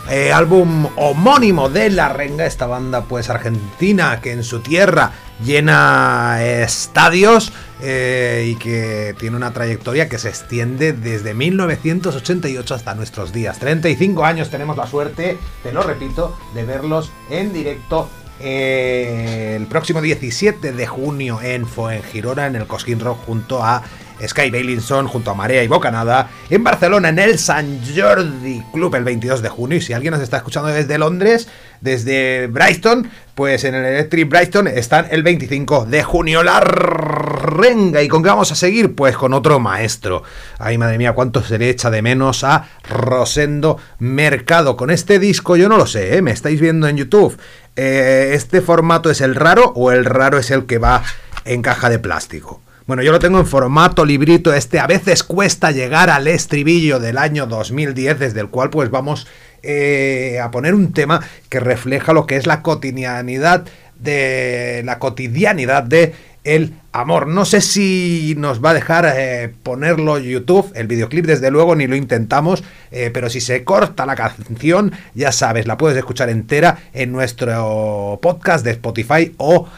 eh, 0.08 0.32
álbum 0.32 0.86
homónimo 0.94 1.68
de 1.68 1.90
La 1.90 2.08
Renga, 2.08 2.46
esta 2.46 2.66
banda 2.66 3.02
pues 3.02 3.30
argentina 3.30 4.20
que 4.20 4.30
en 4.30 4.44
su 4.44 4.60
tierra 4.60 5.10
llena 5.44 6.40
estadios 6.40 7.52
eh, 7.80 8.50
y 8.52 8.54
que 8.54 9.16
tiene 9.18 9.36
una 9.36 9.52
trayectoria 9.52 10.08
que 10.08 10.18
se 10.18 10.28
extiende 10.28 10.92
desde 10.92 11.34
1988 11.34 12.76
hasta 12.76 12.94
nuestros 12.94 13.32
días. 13.32 13.58
35 13.58 14.24
años 14.24 14.50
tenemos 14.50 14.76
la 14.76 14.86
suerte, 14.86 15.36
te 15.64 15.72
lo 15.72 15.82
repito, 15.82 16.38
de 16.54 16.64
verlos 16.64 17.10
en 17.28 17.52
directo 17.52 18.08
eh, 18.40 19.56
el 19.56 19.66
próximo 19.66 20.00
17 20.00 20.72
de 20.72 20.86
junio 20.86 21.40
en 21.42 21.66
Fuengirola, 21.66 22.46
en 22.46 22.56
el 22.56 22.66
Cosquín 22.66 23.00
Rock, 23.00 23.24
junto 23.24 23.62
a 23.62 23.82
Sky 24.26 24.50
Bailinson, 24.50 25.08
junto 25.08 25.30
a 25.30 25.34
Marea 25.34 25.62
y 25.62 25.68
Bocanada, 25.68 26.30
en 26.48 26.62
Barcelona, 26.62 27.08
en 27.08 27.18
el 27.18 27.38
San 27.38 27.80
Jordi 27.84 28.62
Club, 28.72 28.94
el 28.94 29.04
22 29.04 29.42
de 29.42 29.48
junio. 29.48 29.78
Y 29.78 29.80
si 29.80 29.92
alguien 29.92 30.12
nos 30.12 30.22
está 30.22 30.38
escuchando 30.38 30.68
desde 30.68 30.98
Londres, 30.98 31.48
desde 31.80 32.46
Brighton, 32.46 33.10
pues 33.34 33.64
en 33.64 33.74
el 33.74 33.84
Electric 33.84 34.28
Brighton 34.28 34.68
están 34.68 35.06
el 35.10 35.22
25 35.22 35.86
de 35.86 36.02
junio. 36.02 36.42
La 36.42 36.60
renga. 36.60 38.02
¿Y 38.02 38.08
con 38.08 38.22
qué 38.22 38.28
vamos 38.28 38.52
a 38.52 38.54
seguir? 38.54 38.94
Pues 38.94 39.16
con 39.16 39.32
otro 39.34 39.58
maestro. 39.58 40.22
Ay, 40.58 40.78
madre 40.78 40.98
mía, 40.98 41.12
cuánto 41.12 41.42
se 41.42 41.58
le 41.58 41.70
echa 41.70 41.90
de 41.90 42.02
menos 42.02 42.44
a 42.44 42.68
Rosendo 42.88 43.78
Mercado. 43.98 44.76
Con 44.76 44.90
este 44.90 45.18
disco, 45.18 45.56
yo 45.56 45.68
no 45.68 45.76
lo 45.76 45.86
sé, 45.86 46.16
¿eh? 46.16 46.22
me 46.22 46.30
estáis 46.30 46.60
viendo 46.60 46.86
en 46.86 46.96
YouTube. 46.96 47.36
Eh, 47.76 48.32
¿Este 48.34 48.60
formato 48.60 49.10
es 49.10 49.20
el 49.20 49.34
raro 49.34 49.72
o 49.74 49.92
el 49.92 50.04
raro 50.04 50.38
es 50.38 50.50
el 50.50 50.66
que 50.66 50.78
va 50.78 51.02
en 51.44 51.62
caja 51.62 51.88
de 51.88 51.98
plástico? 51.98 52.60
Bueno, 52.86 53.02
yo 53.02 53.12
lo 53.12 53.18
tengo 53.18 53.38
en 53.38 53.46
formato 53.46 54.04
librito. 54.04 54.52
Este 54.52 54.80
a 54.80 54.86
veces 54.86 55.22
cuesta 55.22 55.70
llegar 55.70 56.10
al 56.10 56.26
estribillo 56.26 56.98
del 56.98 57.16
año 57.16 57.46
2010, 57.46 58.18
desde 58.18 58.40
el 58.40 58.48
cual 58.48 58.70
pues 58.70 58.90
vamos 58.90 59.26
eh, 59.62 60.40
a 60.42 60.50
poner 60.50 60.74
un 60.74 60.92
tema 60.92 61.20
que 61.48 61.60
refleja 61.60 62.12
lo 62.12 62.26
que 62.26 62.36
es 62.36 62.46
la 62.46 62.62
cotidianidad 62.62 63.64
de 63.98 64.82
la 64.84 64.98
cotidianidad 64.98 65.84
de 65.84 66.12
el 66.44 66.74
amor. 66.92 67.26
No 67.26 67.44
sé 67.44 67.60
si 67.60 68.34
nos 68.36 68.64
va 68.64 68.70
a 68.70 68.74
dejar 68.74 69.12
eh, 69.16 69.52
ponerlo 69.62 70.18
YouTube, 70.18 70.72
el 70.74 70.86
videoclip 70.86 71.26
desde 71.26 71.50
luego 71.50 71.76
ni 71.76 71.86
lo 71.86 71.96
intentamos, 71.96 72.62
eh, 72.90 73.10
pero 73.12 73.30
si 73.30 73.40
se 73.40 73.64
corta 73.64 74.06
la 74.06 74.16
canción, 74.16 74.92
ya 75.14 75.32
sabes, 75.32 75.66
la 75.66 75.76
puedes 75.78 75.96
escuchar 75.96 76.30
entera 76.30 76.78
en 76.92 77.12
nuestro 77.12 78.18
podcast 78.22 78.64
de 78.64 78.72
Spotify 78.72 79.34
o 79.38 79.68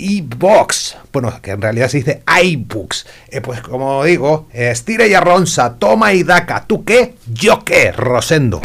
iBox. 0.00 0.96
Bueno, 1.12 1.40
que 1.42 1.52
en 1.52 1.60
realidad 1.60 1.88
se 1.88 1.98
dice 1.98 2.22
iBooks. 2.42 3.06
Eh, 3.28 3.40
pues 3.40 3.60
como 3.60 4.04
digo, 4.04 4.48
eh, 4.52 4.70
estira 4.70 5.06
y 5.06 5.14
arronza, 5.14 5.74
toma 5.74 6.12
y 6.12 6.22
daca. 6.22 6.64
¿Tú 6.66 6.84
qué? 6.84 7.14
¿Yo 7.26 7.64
qué? 7.64 7.92
Rosendo. 7.92 8.60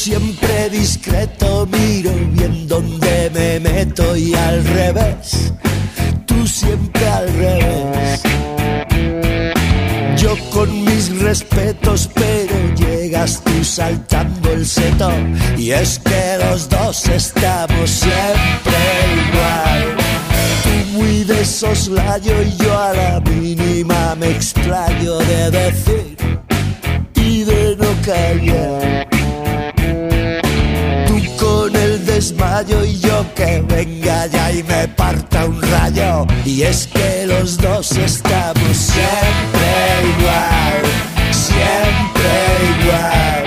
Siempre 0.00 0.70
discreto 0.70 1.66
miro 1.66 2.10
bien 2.32 2.66
donde 2.66 3.30
me 3.34 3.60
meto 3.60 4.16
y 4.16 4.34
al 4.34 4.64
revés, 4.64 5.52
tú 6.24 6.46
siempre 6.46 7.06
al 7.06 7.28
revés. 7.34 8.22
Yo 10.16 10.34
con 10.48 10.84
mis 10.84 11.20
respetos, 11.20 12.08
pero 12.14 12.56
llegas 12.76 13.42
tú 13.44 13.62
saltando 13.62 14.50
el 14.52 14.64
seto 14.64 15.10
y 15.58 15.72
es 15.72 15.98
que 15.98 16.38
los 16.46 16.66
dos 16.70 17.06
estamos 17.06 17.90
siempre 17.90 18.80
igual. 19.28 19.96
Tú 20.62 20.98
muy 20.98 21.24
de 21.24 21.44
soslayo 21.44 22.40
y 22.40 22.56
yo 22.56 22.78
a 22.78 22.94
la 22.94 23.20
mínima 23.20 24.14
me 24.14 24.30
extraño 24.30 25.18
de 25.18 25.50
decir 25.50 26.16
y 27.16 27.44
de 27.44 27.76
no 27.76 27.90
callar. 28.02 29.09
Desmayo 32.30 32.84
y 32.84 32.98
yo 32.98 33.24
que 33.34 33.62
venga 33.62 34.26
ya 34.26 34.52
y 34.52 34.62
me 34.62 34.88
parta 34.88 35.46
un 35.46 35.60
rayo. 35.60 36.26
Y 36.44 36.62
es 36.62 36.86
que 36.86 37.26
los 37.26 37.56
dos 37.56 37.92
estamos 37.92 38.76
siempre 38.76 39.70
igual, 40.16 40.82
siempre 41.32 42.30
igual. 42.80 43.44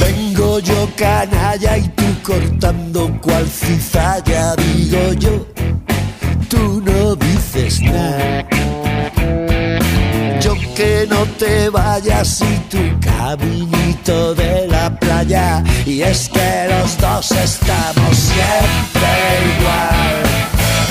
Vengo 0.00 0.58
yo 0.60 0.88
canalla 0.96 1.78
y 1.78 1.88
tú 1.88 2.04
cortando 2.22 3.20
cual 3.20 3.46
cizalla, 3.46 4.54
digo 4.56 5.12
yo, 5.14 5.46
tú 6.48 6.82
no 6.84 7.14
dices 7.16 7.80
nada. 7.80 8.46
No 11.18 11.24
te 11.36 11.68
vayas 11.68 12.40
y 12.42 12.56
tu 12.70 12.78
caminito 13.00 14.36
de 14.36 14.68
la 14.68 14.88
playa. 15.00 15.64
Y 15.84 16.02
es 16.02 16.28
que 16.28 16.68
los 16.70 16.96
dos 16.96 17.32
estamos 17.32 18.16
siempre 18.16 19.10
igual. 19.58 20.22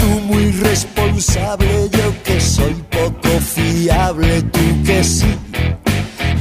Tú 0.01 0.19
muy 0.25 0.51
responsable, 0.51 1.89
yo 1.91 2.23
que 2.25 2.41
soy 2.41 2.73
poco 2.91 3.29
fiable, 3.39 4.41
tú 4.41 4.83
que 4.85 5.01
sí. 5.01 5.33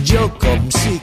Yo 0.05 0.37
con 0.37 0.73
sí 0.73 0.96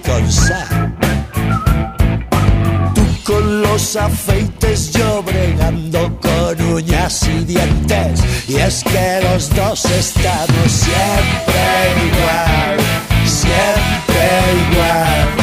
los 3.74 3.96
afeites, 3.96 4.92
yo 4.92 5.24
bregando 5.24 6.20
con 6.22 6.62
uñas 6.74 7.28
y 7.28 7.44
dientes. 7.44 8.20
Y 8.48 8.58
es 8.58 8.84
que 8.84 9.20
los 9.24 9.50
dos 9.56 9.86
estamos 9.86 10.72
siempre 10.72 11.66
igual, 12.08 12.78
siempre 13.26 14.30
igual. 14.70 15.43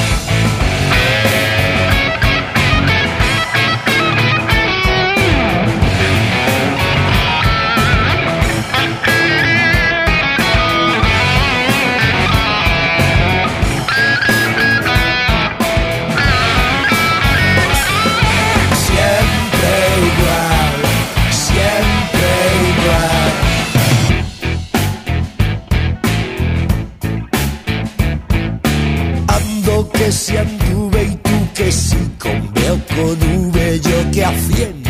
Que 30.11 30.17
si 30.17 30.37
anduve 30.37 31.05
y 31.05 31.15
tú 31.17 31.49
que 31.55 31.71
si 31.71 31.97
con 32.19 32.53
B 32.53 32.71
o 32.71 32.79
con 32.95 33.51
V, 33.51 33.81
yo 33.81 34.11
que 34.11 34.25
a 34.25 34.33
cien, 34.33 34.83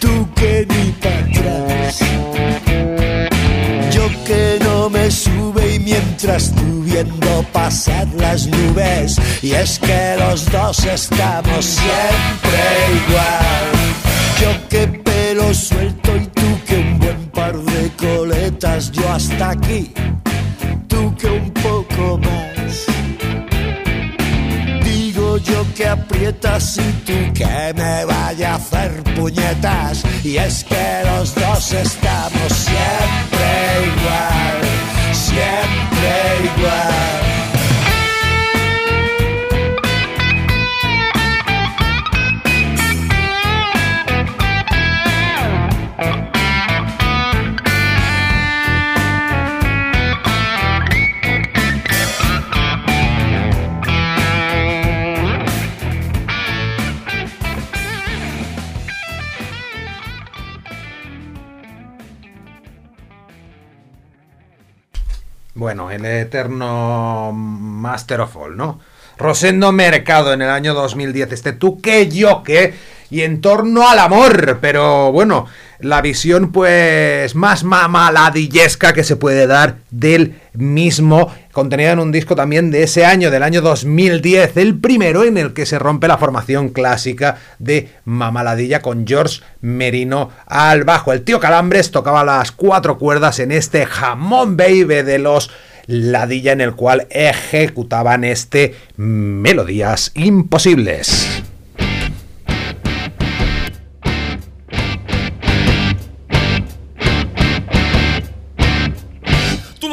tú 0.00 0.26
que 0.34 0.66
ni 0.70 0.90
para 1.02 1.18
atrás. 1.18 1.98
Yo 3.94 4.08
que 4.24 4.58
no 4.64 4.88
me 4.88 5.10
sube 5.10 5.74
y 5.74 5.78
mientras 5.80 6.50
tú 6.54 6.82
viendo 6.82 7.44
pasar 7.52 8.08
las 8.16 8.46
nubes. 8.46 9.20
Y 9.42 9.52
es 9.52 9.78
que 9.78 10.16
los 10.18 10.50
dos 10.50 10.82
estamos 10.86 11.64
siempre 11.64 12.60
igual. 13.00 13.64
Yo 14.40 14.68
que 14.70 14.86
pelo 15.04 15.52
suelto 15.52 16.16
y 16.16 16.26
tú 16.28 16.48
que 16.66 16.76
un 16.76 16.98
buen 16.98 17.30
par 17.32 17.54
de 17.58 17.90
coletas. 17.98 18.90
Yo 18.92 19.06
hasta 19.12 19.50
aquí, 19.50 19.92
tú 20.88 21.14
que 21.16 21.26
un 21.28 21.50
poco 21.50 22.18
más. 22.18 22.51
Que 25.74 25.86
aprietas 25.86 26.78
y 26.78 26.92
tú 27.04 27.32
que 27.34 27.72
me 27.74 28.04
vaya 28.04 28.52
a 28.52 28.56
hacer 28.56 29.02
puñetas. 29.14 30.02
Y 30.24 30.36
es 30.36 30.64
que 30.64 31.02
los 31.04 31.34
dos 31.34 31.72
estamos 31.72 32.52
siempre 32.52 33.50
igual, 33.86 34.60
siempre 35.12 36.50
igual. 36.56 37.41
Bueno, 65.62 65.92
el 65.92 66.04
eterno 66.04 67.30
Master 67.32 68.22
of 68.22 68.36
All, 68.36 68.56
¿no? 68.56 68.80
Rosendo 69.16 69.70
Mercado 69.70 70.32
en 70.32 70.42
el 70.42 70.50
año 70.50 70.74
2010, 70.74 71.30
este 71.30 71.52
tú 71.52 71.80
que 71.80 72.08
yo 72.08 72.42
que, 72.42 72.74
y 73.10 73.20
en 73.22 73.40
torno 73.40 73.88
al 73.88 74.00
amor, 74.00 74.58
pero 74.60 75.12
bueno, 75.12 75.46
la 75.82 76.00
visión 76.00 76.52
pues 76.52 77.34
más 77.34 77.64
mamaladillesca 77.64 78.92
que 78.92 79.04
se 79.04 79.16
puede 79.16 79.46
dar 79.46 79.76
del 79.90 80.40
mismo, 80.54 81.32
contenida 81.52 81.92
en 81.92 81.98
un 81.98 82.12
disco 82.12 82.34
también 82.34 82.70
de 82.70 82.82
ese 82.82 83.04
año, 83.04 83.30
del 83.30 83.42
año 83.42 83.60
2010, 83.60 84.56
el 84.56 84.78
primero 84.78 85.24
en 85.24 85.36
el 85.36 85.52
que 85.52 85.66
se 85.66 85.78
rompe 85.78 86.08
la 86.08 86.18
formación 86.18 86.70
clásica 86.70 87.38
de 87.58 87.90
Mamaladilla 88.04 88.80
con 88.80 89.06
George 89.06 89.40
Merino 89.60 90.30
al 90.46 90.84
bajo. 90.84 91.12
El 91.12 91.22
tío 91.22 91.40
Calambres 91.40 91.90
tocaba 91.90 92.24
las 92.24 92.52
cuatro 92.52 92.98
cuerdas 92.98 93.38
en 93.38 93.52
este 93.52 93.86
jamón 93.86 94.56
baby 94.56 95.02
de 95.02 95.18
los 95.18 95.50
ladilla 95.86 96.52
en 96.52 96.60
el 96.60 96.74
cual 96.74 97.06
ejecutaban 97.10 98.24
este 98.24 98.74
Melodías 98.96 100.12
Imposibles. 100.14 101.51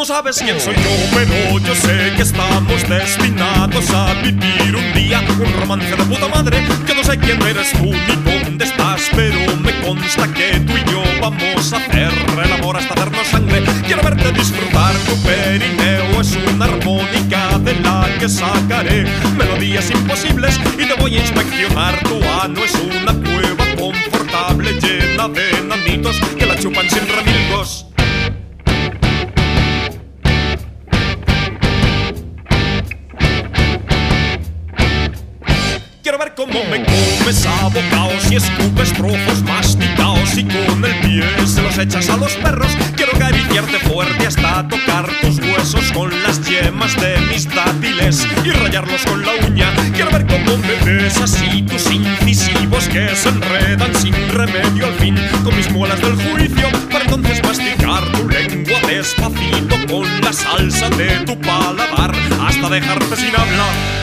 Sabes 0.10 0.40
quién 0.40 0.60
soy 0.60 0.74
yo, 0.74 0.90
pero 1.14 1.60
yo 1.60 1.76
sé 1.76 2.14
que 2.16 2.24
estamos 2.24 2.90
destinados 2.90 3.92
a 3.92 4.12
vivir 4.24 4.76
un 4.76 4.94
día 4.96 5.22
un 5.40 5.54
romance 5.60 5.96
de 5.96 6.04
puta 6.06 6.28
madre. 6.28 6.58
Yo 6.88 6.96
no 6.96 7.04
sé 7.04 7.16
quién 7.20 7.40
eres 7.44 7.72
tú 7.74 7.94
ni 7.94 8.16
dónde 8.26 8.66
estás, 8.66 9.04
pero 9.16 9.38
me 9.58 9.72
consta 9.82 10.28
que 10.34 10.62
tú 10.62 10.74
y 10.74 10.92
yo 10.92 11.04
vamos 11.22 11.74
a 11.74 11.78
hacer 11.78 12.12
el 12.44 12.54
amor 12.54 12.78
hasta 12.78 12.96
hacernos 12.96 13.28
sangre. 13.28 13.62
Quiero 13.86 14.02
verte 14.02 14.32
disfrutar 14.32 14.96
tu 15.06 15.16
perineo, 15.22 16.20
es 16.20 16.36
una 16.56 16.66
armónica 16.66 17.60
de 17.60 17.76
la 17.76 18.08
que 18.20 18.28
sacaré 18.28 19.06
melodías 19.38 19.92
imposibles 19.92 20.60
y 20.74 20.88
te 20.88 20.94
voy 21.00 21.18
a 21.18 21.20
inspeccionar. 21.20 22.02
Tu 22.02 22.20
ano 22.42 22.66
es 22.66 22.74
una 22.74 23.14
cueva 23.14 23.66
confortable 23.78 24.72
llena 24.82 25.28
de 25.28 25.62
nanitos 25.68 26.20
que 26.36 26.48
la 26.48 26.58
chupan 26.58 26.90
sin 26.90 27.08
remilgos. 27.08 27.29
Escupes 38.44 38.94
trozos 38.94 39.44
masticaos 39.44 40.38
y 40.38 40.44
con 40.44 40.86
el 40.86 40.96
pie 41.02 41.24
se 41.46 41.62
los 41.62 41.78
echas 41.78 42.10
a 42.10 42.18
los 42.18 42.34
perros. 42.36 42.72
Quiero 42.96 43.16
acariciarte 43.16 43.80
fuerte 43.80 44.28
hasta 44.28 44.68
tocar 44.68 45.08
tus 45.22 45.40
huesos 45.40 45.92
con 45.94 46.12
las 46.24 46.42
yemas 46.48 46.96
de 47.00 47.20
mis 47.32 47.48
dátiles 47.54 48.26
y 48.44 48.52
rayarlos 48.52 49.04
con 49.06 49.22
la 49.22 49.32
uña. 49.48 49.68
Quiero 49.94 50.12
ver 50.12 50.26
cómo 50.28 50.58
me 50.58 50.76
besas 50.86 51.38
y 51.54 51.62
tus 51.64 51.92
incisivos 51.92 52.88
que 52.88 53.16
se 53.16 53.30
enredan 53.30 53.94
sin 53.96 54.14
remedio 54.30 54.86
al 54.86 54.94
fin 54.96 55.16
con 55.44 55.56
mis 55.56 55.70
muelas 55.72 56.02
del 56.02 56.16
juicio 56.16 56.70
para 56.92 57.06
entonces 57.06 57.42
masticar 57.44 58.04
tu 58.14 58.30
lengua 58.30 58.80
despacito 58.88 59.76
con 59.88 60.22
la 60.22 60.34
salsa 60.34 60.90
de 60.92 61.10
tu 61.26 61.40
paladar 61.42 62.14
hasta 62.42 62.70
dejarte 62.70 63.16
sin 63.16 63.36
habla. 63.36 63.99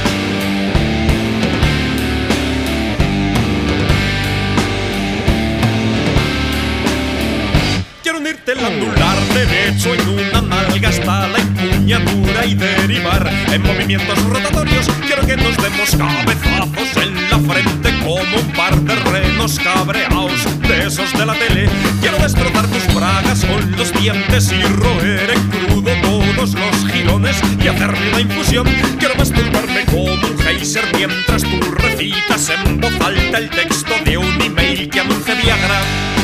El 8.58 8.64
andular 8.64 9.18
derecho 9.34 9.94
en 9.94 10.08
una 10.08 10.40
nalga 10.40 10.88
hasta 10.88 11.28
la 11.28 11.38
empuñadura 11.38 12.46
y 12.46 12.54
derivar 12.54 13.30
en 13.52 13.62
movimientos 13.62 14.22
rotatorios. 14.24 14.86
Quiero 15.06 15.26
que 15.26 15.36
nos 15.36 15.56
demos 15.56 15.90
cabezazos 15.96 17.02
en 17.02 17.30
la 17.30 17.38
frente 17.38 17.94
como 18.04 18.36
un 18.36 18.52
par 18.52 18.74
de 18.80 18.94
renos 18.94 19.58
cabreados 19.58 20.44
de 20.60 20.86
esos 20.86 21.12
de 21.12 21.26
la 21.26 21.34
tele. 21.34 21.68
Quiero 22.00 22.18
destrozar 22.18 22.66
tus 22.68 22.94
bragas 22.94 23.44
con 23.44 23.72
los 23.72 23.92
dientes 24.00 24.52
y 24.52 24.62
roer 24.62 25.30
en 25.30 25.48
crudo 25.48 25.90
todos 26.02 26.54
los 26.54 26.92
girones 26.92 27.36
y 27.62 27.68
hacerme 27.68 28.10
una 28.10 28.20
infusión. 28.20 28.66
Quiero 28.98 29.14
masturbarme 29.16 29.84
como 29.86 30.04
un 30.04 30.38
geyser 30.38 30.84
mientras 30.94 31.42
tú 31.42 31.60
recitas 31.72 32.50
en 32.50 32.80
voz 32.80 32.92
alta 33.00 33.38
el 33.38 33.50
texto 33.50 33.92
de 34.04 34.16
un 34.16 34.40
email 34.40 34.88
que 34.88 35.00
anuncia 35.00 35.34
Viagra. 35.34 36.15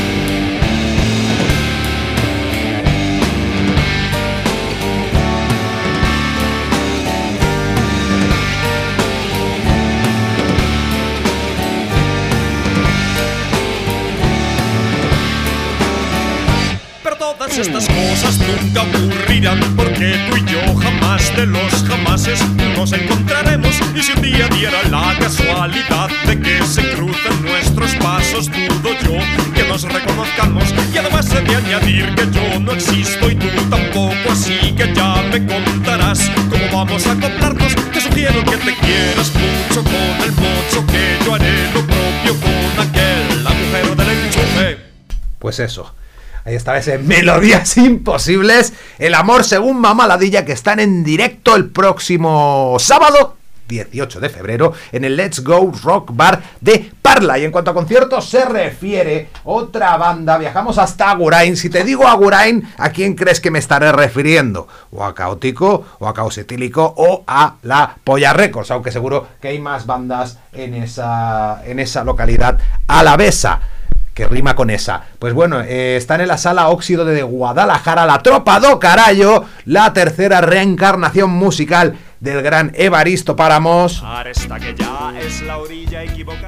Estas 17.59 17.86
cosas 17.86 18.38
nunca 18.38 18.82
ocurrirán 18.82 19.61
porque 19.76 20.16
tú 20.30 20.36
y 20.38 20.44
yo 20.50 20.74
jamás 20.76 21.36
de 21.36 21.46
los 21.46 21.84
jamases 21.84 22.40
nos 22.76 22.92
encontraremos. 22.92 23.74
Y 23.94 24.03
si 24.03 24.12
un 24.12 24.22
día 24.22 24.48
diera 24.48 24.82
la 24.90 25.14
casualidad 25.18 26.09
de 26.26 26.40
que 26.40 26.62
se 26.64 26.82
crucen 26.92 27.42
nuestros 27.42 27.94
pasos 27.96 28.46
dudo 28.46 28.94
yo 29.03 29.53
que 29.55 29.64
nos 29.68 29.82
reconozcamos. 29.82 30.64
Y 30.94 30.96
además 30.96 31.30
he 31.34 31.42
de 31.42 31.57
añadir 31.57 32.14
que 32.14 32.30
yo 32.30 32.61
no 32.61 32.72
existo 32.72 33.30
y 33.30 33.34
tú 33.34 33.48
tampoco 33.68 34.30
así 34.30 34.72
que 34.74 34.92
ya 34.94 35.22
me 35.30 35.46
contarás 35.46 36.30
cómo 36.48 36.64
vamos 36.72 37.07
a 37.07 37.12
acoplarnos. 37.12 37.74
Te 37.92 38.00
sugiero 38.00 38.42
que 38.44 38.57
te 38.57 38.74
quieras 38.76 39.30
mucho 39.34 39.84
con 39.84 40.24
el 40.24 40.32
mocho 40.32 40.86
que 40.86 41.18
yo 41.24 41.34
haré 41.34 41.70
lo 41.74 41.86
propio 41.86 42.40
con 42.40 42.88
aquel 42.88 43.46
agujero 43.46 43.94
del 43.94 44.09
enchufe. 44.09 44.78
Pues 45.38 45.59
eso. 45.59 45.94
Ahí 46.45 46.55
estaba 46.55 46.78
ese 46.78 46.99
Melodías 46.99 47.76
Imposibles. 47.76 48.72
El 48.99 49.14
amor 49.14 49.45
según 49.45 49.80
Mamaladilla 49.80 50.45
que 50.45 50.53
están 50.53 50.80
en 50.80 51.05
directo 51.05 51.55
el 51.55 51.70
próximo 51.70 52.76
sábado. 52.80 53.36
18 53.68 54.20
de 54.20 54.28
febrero 54.28 54.72
en 54.90 55.05
el 55.05 55.16
Let's 55.16 55.43
Go 55.43 55.72
Rock 55.82 56.11
Bar 56.12 56.43
de 56.61 56.93
Parla. 57.01 57.38
Y 57.38 57.45
en 57.45 57.53
cuanto 57.53 57.70
a 57.70 57.74
conciertos 57.74 58.28
se 58.28 58.45
refiere, 58.45 59.28
otra 59.45 59.97
banda, 59.97 60.36
viajamos 60.36 60.78
hasta 60.78 61.11
Agurain. 61.11 61.57
Si 61.57 61.70
te 61.70 61.84
digo 61.84 62.07
Agurain, 62.07 62.68
¿a 62.76 62.90
quién 62.90 63.14
crees 63.14 63.40
que 63.40 63.51
me 63.51 63.61
estaré 63.61 63.93
refiriendo? 63.93 64.68
O 64.90 65.05
a 65.05 65.14
Caótico, 65.14 65.86
o 66.01 66.09
a 66.09 66.12
Caos 66.12 66.36
Etílico, 66.38 66.93
o 66.97 67.24
a 67.26 67.55
La 67.62 67.97
Polla 68.03 68.32
Records, 68.32 68.70
aunque 68.72 68.93
seguro 68.93 69.28
que 69.40 69.49
hay 69.49 69.59
más 69.59 69.86
bandas 69.86 70.38
en 70.53 70.74
esa, 70.74 71.62
en 71.64 71.78
esa 71.78 72.05
localidad 72.05 72.59
alavesa 72.88 73.61
que 74.22 74.28
rima 74.28 74.54
con 74.54 74.70
esa. 74.70 75.02
Pues 75.18 75.34
bueno, 75.34 75.60
eh, 75.60 75.96
están 75.96 76.20
en 76.20 76.28
la 76.28 76.38
sala 76.38 76.68
Óxido 76.68 77.04
de 77.04 77.22
Guadalajara, 77.22 78.06
la 78.06 78.22
tropa 78.22 78.60
do 78.60 78.78
carallo, 78.78 79.44
la 79.64 79.92
tercera 79.92 80.40
reencarnación 80.40 81.30
musical 81.30 81.96
del 82.20 82.40
gran 82.40 82.70
Evaristo 82.74 83.34
Páramos. 83.34 84.00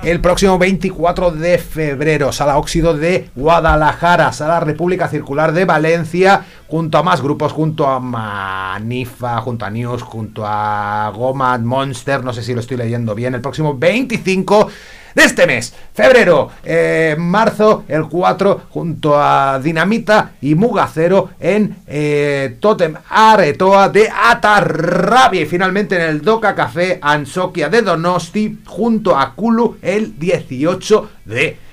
El 0.04 0.20
próximo 0.20 0.56
24 0.56 1.32
de 1.32 1.58
febrero, 1.58 2.32
Sala 2.32 2.58
Óxido 2.58 2.96
de 2.96 3.28
Guadalajara, 3.34 4.32
Sala 4.32 4.60
República 4.60 5.08
Circular 5.08 5.52
de 5.52 5.64
Valencia, 5.64 6.44
junto 6.68 6.98
a 6.98 7.02
más 7.02 7.20
grupos, 7.22 7.50
junto 7.50 7.88
a 7.88 7.98
Manifa, 7.98 9.40
junto 9.40 9.64
a 9.64 9.70
News, 9.70 10.02
junto 10.02 10.44
a 10.46 11.10
Gomad 11.12 11.60
Monster, 11.60 12.22
no 12.22 12.32
sé 12.32 12.44
si 12.44 12.54
lo 12.54 12.60
estoy 12.60 12.76
leyendo 12.76 13.16
bien, 13.16 13.34
el 13.34 13.40
próximo 13.40 13.76
25 13.76 14.68
de 15.14 15.24
este 15.24 15.46
mes, 15.46 15.74
febrero, 15.92 16.50
eh, 16.64 17.14
marzo, 17.18 17.84
el 17.88 18.08
4, 18.08 18.62
junto 18.70 19.20
a 19.20 19.60
Dinamita 19.62 20.32
y 20.40 20.54
Mugacero 20.54 21.30
en 21.38 21.76
eh, 21.86 22.56
Totem 22.60 22.96
Aretoa 23.08 23.88
de 23.88 24.08
Atarrabia. 24.10 25.42
Y 25.42 25.46
finalmente 25.46 25.96
en 25.96 26.02
el 26.02 26.22
Doca 26.22 26.54
Café 26.54 26.98
Ansoquia 27.00 27.68
de 27.68 27.82
Donosti, 27.82 28.58
junto 28.66 29.16
a 29.16 29.34
Kulu, 29.34 29.78
el 29.82 30.18
18 30.18 31.10
de 31.24 31.64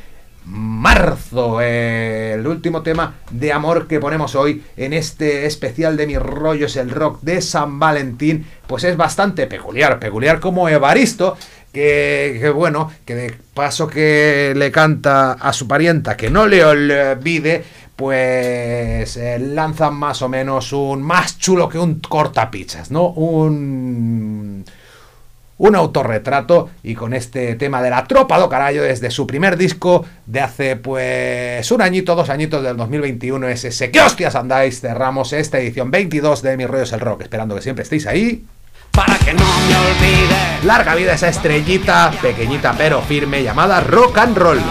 marzo. 0.45 1.61
El 1.61 2.45
último 2.45 2.81
tema 2.81 3.15
de 3.29 3.53
amor 3.53 3.87
que 3.87 3.99
ponemos 3.99 4.35
hoy 4.35 4.63
en 4.75 4.93
este 4.93 5.45
especial 5.45 5.97
de 5.97 6.07
mi 6.07 6.17
rollo 6.17 6.65
es 6.65 6.75
el 6.75 6.89
rock 6.89 7.21
de 7.21 7.41
San 7.41 7.79
Valentín. 7.79 8.45
Pues 8.67 8.83
es 8.83 8.97
bastante 8.97 9.47
peculiar, 9.47 9.99
peculiar 9.99 10.39
como 10.39 10.69
Evaristo 10.69 11.37
que, 11.71 12.37
que, 12.41 12.49
bueno, 12.49 12.91
que 13.05 13.15
de 13.15 13.33
paso 13.53 13.87
que 13.87 14.53
le 14.55 14.71
canta 14.71 15.33
a 15.33 15.53
su 15.53 15.67
parienta 15.67 16.17
que 16.17 16.29
no 16.29 16.47
le 16.47 16.63
olvide, 16.65 17.63
pues 17.95 19.17
eh, 19.17 19.39
lanzan 19.39 19.95
más 19.95 20.21
o 20.21 20.29
menos 20.29 20.73
un 20.73 21.01
más 21.01 21.37
chulo 21.37 21.69
que 21.69 21.77
un 21.77 21.99
cortapichas, 21.99 22.91
¿no? 22.91 23.09
Un 23.09 24.65
un 25.61 25.75
autorretrato 25.75 26.71
y 26.81 26.95
con 26.95 27.13
este 27.13 27.53
tema 27.53 27.83
de 27.83 27.91
la 27.91 28.05
tropa 28.05 28.39
do 28.39 28.49
carallo 28.49 28.81
desde 28.81 29.13
su 29.13 29.27
primer 29.29 29.57
disco 29.57 30.03
de 30.25 30.41
hace 30.41 30.75
pues 30.75 31.69
un 31.69 31.83
añito, 31.83 32.15
dos 32.15 32.33
añitos 32.33 32.63
del 32.63 32.75
2021 32.77 33.47
es 33.47 33.65
ese 33.65 33.91
¿Qué 33.91 34.01
hostias 34.01 34.33
andáis? 34.33 34.81
Cerramos 34.81 35.33
esta 35.33 35.59
edición 35.59 35.91
22 35.91 36.41
de 36.41 36.57
Mis 36.57 36.67
Rollos 36.67 36.93
el 36.93 36.99
Rock, 36.99 37.21
esperando 37.21 37.53
que 37.53 37.61
siempre 37.61 37.83
estéis 37.83 38.07
ahí 38.07 38.43
para 38.91 39.17
que 39.17 39.33
no 39.33 39.45
me 39.45 39.75
olvide. 39.77 40.59
Larga 40.63 40.95
vida 40.95 41.13
esa 41.13 41.29
estrellita 41.29 42.11
pequeñita 42.21 42.73
pero 42.77 43.01
firme 43.01 43.43
llamada 43.43 43.81
rock 43.81 44.17
and 44.19 44.37
roll. 44.37 44.61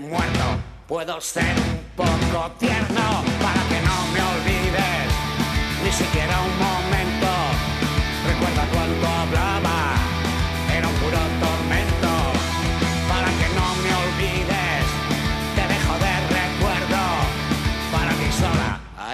muerto. 0.00 0.62
Puedo 0.86 1.20
ser 1.20 1.54
un 1.56 1.80
poco 1.96 2.50
tierno 2.58 3.22
para 3.42 3.62
que 3.68 3.80
no 3.82 4.06
me 4.12 4.20
olvides, 4.20 5.08
ni 5.84 5.92
siquiera 5.92 6.40
un 6.40 6.58
momento. 6.58 7.28
Recuerda 8.26 8.64
cuando 8.72 9.06
hablas. 9.06 9.47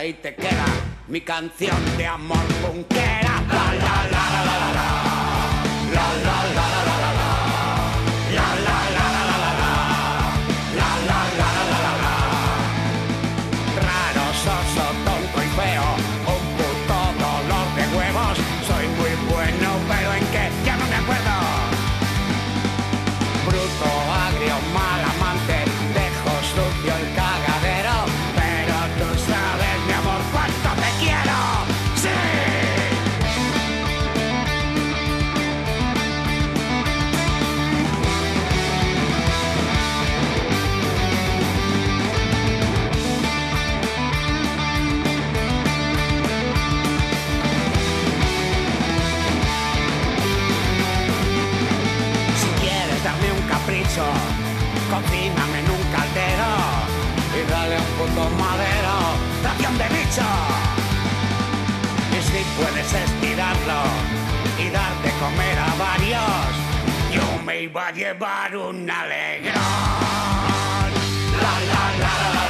ahí 0.04 0.12
te 0.12 0.34
queda 0.34 0.66
mi 1.08 1.22
canción 1.22 1.78
de 1.96 2.06
amor 2.06 2.44
punquera. 2.62 3.42
la 3.48 3.64
la 3.74 3.96
la 4.12 4.24
la 4.34 4.44
la 4.44 4.68
la 4.74 4.88
la 5.94 6.24
la. 6.24 6.33
es 62.84 62.94
estirarlo 62.94 63.82
y 64.58 64.70
dar 64.70 64.94
de 65.02 65.10
comer 65.18 65.58
a 65.58 65.74
varios. 65.76 66.20
Yo 67.12 67.42
me 67.44 67.62
iba 67.62 67.88
a 67.88 67.92
llevar 67.92 68.56
un 68.56 68.90
alegrón. 68.90 69.54
La, 71.40 71.60
la, 71.60 71.98
la, 71.98 72.34
la. 72.34 72.43